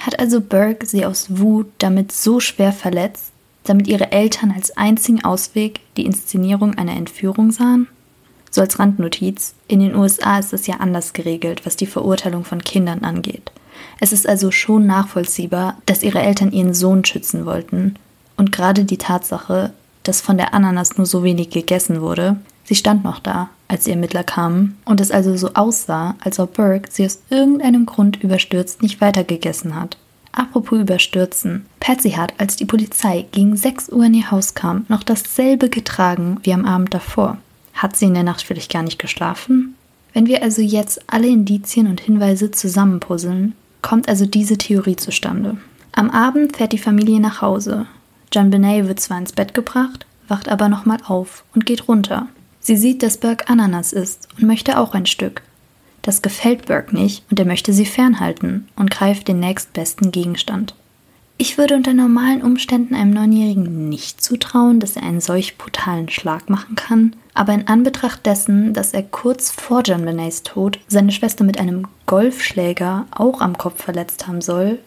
Hat 0.00 0.18
also 0.18 0.40
Burke 0.40 0.86
sie 0.86 1.06
aus 1.06 1.38
Wut 1.38 1.66
damit 1.78 2.12
so 2.12 2.40
schwer 2.40 2.72
verletzt, 2.72 3.32
damit 3.64 3.86
ihre 3.86 4.12
Eltern 4.12 4.52
als 4.54 4.76
einzigen 4.76 5.24
Ausweg 5.24 5.80
die 5.96 6.06
Inszenierung 6.06 6.74
einer 6.74 6.96
Entführung 6.96 7.52
sahen? 7.52 7.88
So 8.50 8.62
als 8.62 8.78
Randnotiz, 8.78 9.54
in 9.66 9.80
den 9.80 9.94
USA 9.94 10.38
ist 10.38 10.52
es 10.52 10.66
ja 10.66 10.76
anders 10.76 11.12
geregelt, 11.12 11.66
was 11.66 11.76
die 11.76 11.86
Verurteilung 11.86 12.44
von 12.44 12.62
Kindern 12.62 13.04
angeht. 13.04 13.52
Es 14.00 14.12
ist 14.12 14.28
also 14.28 14.50
schon 14.50 14.86
nachvollziehbar, 14.86 15.76
dass 15.86 16.02
ihre 16.02 16.20
Eltern 16.20 16.52
ihren 16.52 16.74
Sohn 16.74 17.04
schützen 17.04 17.44
wollten. 17.44 17.96
Und 18.38 18.52
gerade 18.52 18.84
die 18.84 18.96
Tatsache, 18.96 19.74
dass 20.04 20.22
von 20.22 20.38
der 20.38 20.54
Ananas 20.54 20.96
nur 20.96 21.04
so 21.04 21.22
wenig 21.22 21.50
gegessen 21.50 22.00
wurde, 22.00 22.36
sie 22.64 22.76
stand 22.76 23.04
noch 23.04 23.18
da, 23.18 23.50
als 23.66 23.84
die 23.84 23.90
Ermittler 23.90 24.24
kamen, 24.24 24.78
und 24.86 25.02
es 25.02 25.10
also 25.10 25.36
so 25.36 25.50
aussah, 25.52 26.14
als 26.24 26.38
ob 26.38 26.54
Burke 26.54 26.88
sie 26.90 27.04
aus 27.04 27.20
irgendeinem 27.28 27.84
Grund 27.84 28.22
überstürzt 28.22 28.80
nicht 28.80 29.02
weitergegessen 29.02 29.74
hat. 29.74 29.98
Apropos 30.32 30.78
überstürzen. 30.78 31.66
Patsy 31.80 32.12
hat, 32.12 32.32
als 32.38 32.56
die 32.56 32.64
Polizei 32.64 33.26
gegen 33.32 33.56
6 33.56 33.90
Uhr 33.90 34.04
in 34.04 34.14
ihr 34.14 34.30
Haus 34.30 34.54
kam, 34.54 34.86
noch 34.88 35.02
dasselbe 35.02 35.68
getragen 35.68 36.38
wie 36.44 36.52
am 36.54 36.64
Abend 36.64 36.94
davor. 36.94 37.38
Hat 37.74 37.96
sie 37.96 38.06
in 38.06 38.14
der 38.14 38.22
Nacht 38.22 38.42
vielleicht 38.42 38.72
gar 38.72 38.82
nicht 38.82 38.98
geschlafen? 38.98 39.74
Wenn 40.12 40.26
wir 40.26 40.42
also 40.42 40.62
jetzt 40.62 41.00
alle 41.08 41.26
Indizien 41.26 41.88
und 41.88 42.00
Hinweise 42.00 42.50
zusammenpuzzeln, 42.50 43.54
kommt 43.82 44.08
also 44.08 44.26
diese 44.26 44.58
Theorie 44.58 44.96
zustande. 44.96 45.58
Am 45.92 46.10
Abend 46.10 46.56
fährt 46.56 46.72
die 46.72 46.78
Familie 46.78 47.20
nach 47.20 47.42
Hause. 47.42 47.86
John 48.32 48.50
Benet 48.50 48.86
wird 48.88 49.00
zwar 49.00 49.18
ins 49.18 49.32
Bett 49.32 49.54
gebracht, 49.54 50.06
wacht 50.28 50.48
aber 50.48 50.68
nochmal 50.68 50.98
auf 51.06 51.44
und 51.54 51.66
geht 51.66 51.88
runter. 51.88 52.28
Sie 52.60 52.76
sieht, 52.76 53.02
dass 53.02 53.18
Burke 53.18 53.48
Ananas 53.48 53.92
isst 53.92 54.28
und 54.36 54.46
möchte 54.46 54.78
auch 54.78 54.94
ein 54.94 55.06
Stück. 55.06 55.42
Das 56.02 56.22
gefällt 56.22 56.66
Burke 56.66 56.94
nicht 56.94 57.24
und 57.30 57.38
er 57.38 57.46
möchte 57.46 57.72
sie 57.72 57.86
fernhalten 57.86 58.68
und 58.76 58.90
greift 58.90 59.28
den 59.28 59.40
nächstbesten 59.40 60.10
Gegenstand. 60.10 60.74
Ich 61.40 61.56
würde 61.56 61.76
unter 61.76 61.94
normalen 61.94 62.42
Umständen 62.42 62.96
einem 62.96 63.12
Neunjährigen 63.12 63.88
nicht 63.88 64.20
zutrauen, 64.20 64.80
dass 64.80 64.96
er 64.96 65.04
einen 65.04 65.20
solch 65.20 65.56
brutalen 65.56 66.08
Schlag 66.08 66.50
machen 66.50 66.74
kann, 66.74 67.14
aber 67.32 67.52
in 67.52 67.68
Anbetracht 67.68 68.26
dessen, 68.26 68.74
dass 68.74 68.92
er 68.92 69.04
kurz 69.04 69.52
vor 69.52 69.82
John 69.82 70.04
Benets 70.04 70.42
Tod 70.42 70.80
seine 70.88 71.12
Schwester 71.12 71.44
mit 71.44 71.60
einem 71.60 71.86
Golfschläger 72.06 73.06
auch 73.12 73.40
am 73.40 73.56
Kopf 73.56 73.84
verletzt 73.84 74.26
haben 74.26 74.40
soll, 74.40 74.80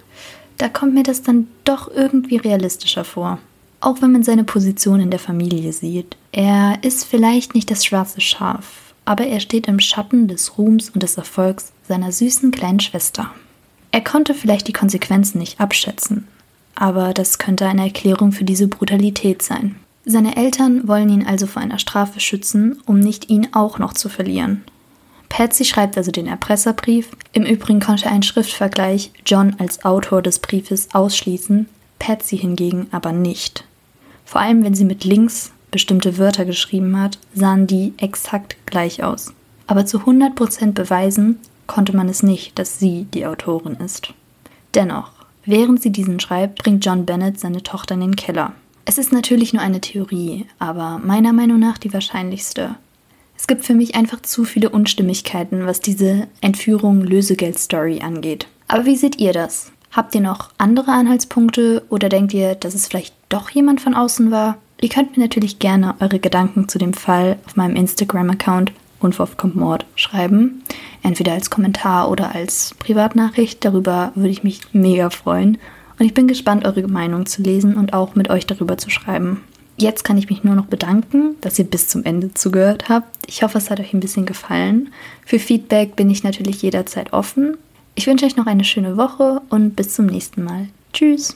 da 0.61 0.69
kommt 0.69 0.93
mir 0.93 1.03
das 1.03 1.23
dann 1.23 1.47
doch 1.63 1.89
irgendwie 1.89 2.37
realistischer 2.37 3.03
vor. 3.03 3.39
Auch 3.79 4.01
wenn 4.01 4.11
man 4.11 4.21
seine 4.21 4.43
Position 4.43 4.99
in 4.99 5.09
der 5.09 5.19
Familie 5.19 5.73
sieht. 5.73 6.15
Er 6.31 6.77
ist 6.83 7.05
vielleicht 7.05 7.55
nicht 7.55 7.71
das 7.71 7.83
schwarze 7.83 8.21
Schaf, 8.21 8.93
aber 9.03 9.25
er 9.25 9.39
steht 9.39 9.67
im 9.67 9.79
Schatten 9.79 10.27
des 10.27 10.59
Ruhms 10.59 10.91
und 10.91 11.01
des 11.01 11.17
Erfolgs 11.17 11.71
seiner 11.87 12.11
süßen 12.11 12.51
kleinen 12.51 12.79
Schwester. 12.79 13.31
Er 13.91 14.01
konnte 14.01 14.35
vielleicht 14.35 14.67
die 14.67 14.73
Konsequenzen 14.73 15.39
nicht 15.39 15.59
abschätzen, 15.59 16.27
aber 16.75 17.13
das 17.13 17.39
könnte 17.39 17.65
eine 17.65 17.85
Erklärung 17.85 18.31
für 18.31 18.43
diese 18.43 18.67
Brutalität 18.67 19.41
sein. 19.41 19.75
Seine 20.05 20.35
Eltern 20.35 20.87
wollen 20.87 21.09
ihn 21.09 21.25
also 21.25 21.47
vor 21.47 21.61
einer 21.61 21.79
Strafe 21.79 22.19
schützen, 22.19 22.79
um 22.85 22.99
nicht 22.99 23.29
ihn 23.29 23.49
auch 23.51 23.79
noch 23.79 23.93
zu 23.93 24.09
verlieren. 24.09 24.63
Patsy 25.31 25.63
schreibt 25.63 25.97
also 25.97 26.11
den 26.11 26.27
Erpresserbrief. 26.27 27.07
Im 27.31 27.45
Übrigen 27.45 27.79
konnte 27.79 28.09
ein 28.09 28.21
Schriftvergleich 28.21 29.13
John 29.25 29.55
als 29.59 29.85
Autor 29.85 30.21
des 30.21 30.39
Briefes 30.39 30.89
ausschließen, 30.91 31.69
Patsy 31.99 32.37
hingegen 32.37 32.87
aber 32.91 33.13
nicht. 33.13 33.63
Vor 34.25 34.41
allem, 34.41 34.65
wenn 34.65 34.73
sie 34.73 34.83
mit 34.83 35.05
links 35.05 35.53
bestimmte 35.71 36.17
Wörter 36.17 36.43
geschrieben 36.43 36.99
hat, 36.99 37.17
sahen 37.33 37.65
die 37.65 37.93
exakt 37.95 38.57
gleich 38.65 39.05
aus. 39.05 39.33
Aber 39.67 39.85
zu 39.85 39.99
100% 39.99 40.73
beweisen 40.73 41.39
konnte 41.65 41.95
man 41.95 42.09
es 42.09 42.23
nicht, 42.23 42.59
dass 42.59 42.77
sie 42.77 43.07
die 43.13 43.25
Autorin 43.25 43.75
ist. 43.75 44.13
Dennoch, 44.75 45.13
während 45.45 45.81
sie 45.81 45.91
diesen 45.91 46.19
schreibt, 46.19 46.61
bringt 46.61 46.85
John 46.85 47.05
Bennett 47.05 47.39
seine 47.39 47.63
Tochter 47.63 47.93
in 47.95 48.01
den 48.01 48.15
Keller. 48.17 48.51
Es 48.83 48.97
ist 48.97 49.13
natürlich 49.13 49.53
nur 49.53 49.63
eine 49.63 49.79
Theorie, 49.79 50.45
aber 50.59 50.99
meiner 51.01 51.31
Meinung 51.31 51.59
nach 51.59 51.77
die 51.77 51.93
wahrscheinlichste. 51.93 52.75
Es 53.41 53.47
gibt 53.47 53.65
für 53.65 53.73
mich 53.73 53.95
einfach 53.95 54.21
zu 54.21 54.43
viele 54.43 54.69
Unstimmigkeiten, 54.69 55.65
was 55.65 55.79
diese 55.79 56.27
Entführung-Lösegeld-Story 56.41 58.01
angeht. 58.03 58.45
Aber 58.67 58.85
wie 58.85 58.95
seht 58.95 59.17
ihr 59.17 59.33
das? 59.33 59.71
Habt 59.89 60.13
ihr 60.13 60.21
noch 60.21 60.51
andere 60.59 60.91
Anhaltspunkte 60.91 61.81
oder 61.89 62.07
denkt 62.07 62.35
ihr, 62.35 62.53
dass 62.53 62.75
es 62.75 62.87
vielleicht 62.87 63.15
doch 63.29 63.49
jemand 63.49 63.81
von 63.81 63.95
außen 63.95 64.29
war? 64.29 64.59
Ihr 64.79 64.89
könnt 64.89 65.17
mir 65.17 65.23
natürlich 65.23 65.57
gerne 65.57 65.95
eure 65.99 66.19
Gedanken 66.19 66.69
zu 66.69 66.77
dem 66.77 66.93
Fall 66.93 67.39
auf 67.47 67.55
meinem 67.55 67.75
Instagram-Account 67.77 68.73
unverhofft 68.99 69.43
schreiben. 69.95 70.61
Entweder 71.01 71.33
als 71.33 71.49
Kommentar 71.49 72.11
oder 72.11 72.35
als 72.35 72.75
Privatnachricht. 72.77 73.65
Darüber 73.65 74.11
würde 74.13 74.29
ich 74.29 74.43
mich 74.43 74.61
mega 74.71 75.09
freuen. 75.09 75.57
Und 75.97 76.05
ich 76.05 76.13
bin 76.13 76.27
gespannt, 76.27 76.63
eure 76.63 76.87
Meinung 76.87 77.25
zu 77.25 77.41
lesen 77.41 77.75
und 77.75 77.93
auch 77.93 78.13
mit 78.13 78.29
euch 78.29 78.45
darüber 78.45 78.77
zu 78.77 78.91
schreiben. 78.91 79.41
Jetzt 79.77 80.03
kann 80.03 80.17
ich 80.17 80.29
mich 80.29 80.43
nur 80.43 80.55
noch 80.55 80.65
bedanken, 80.65 81.35
dass 81.41 81.57
ihr 81.57 81.65
bis 81.65 81.87
zum 81.87 82.03
Ende 82.03 82.33
zugehört 82.33 82.89
habt. 82.89 83.17
Ich 83.25 83.41
hoffe, 83.41 83.57
es 83.57 83.69
hat 83.69 83.79
euch 83.79 83.93
ein 83.93 83.99
bisschen 83.99 84.25
gefallen. 84.25 84.93
Für 85.25 85.39
Feedback 85.39 85.95
bin 85.95 86.09
ich 86.09 86.23
natürlich 86.23 86.61
jederzeit 86.61 87.13
offen. 87.13 87.57
Ich 87.95 88.07
wünsche 88.07 88.25
euch 88.25 88.35
noch 88.35 88.45
eine 88.47 88.63
schöne 88.63 88.97
Woche 88.97 89.41
und 89.49 89.75
bis 89.75 89.93
zum 89.93 90.05
nächsten 90.05 90.43
Mal. 90.43 90.67
Tschüss! 90.93 91.35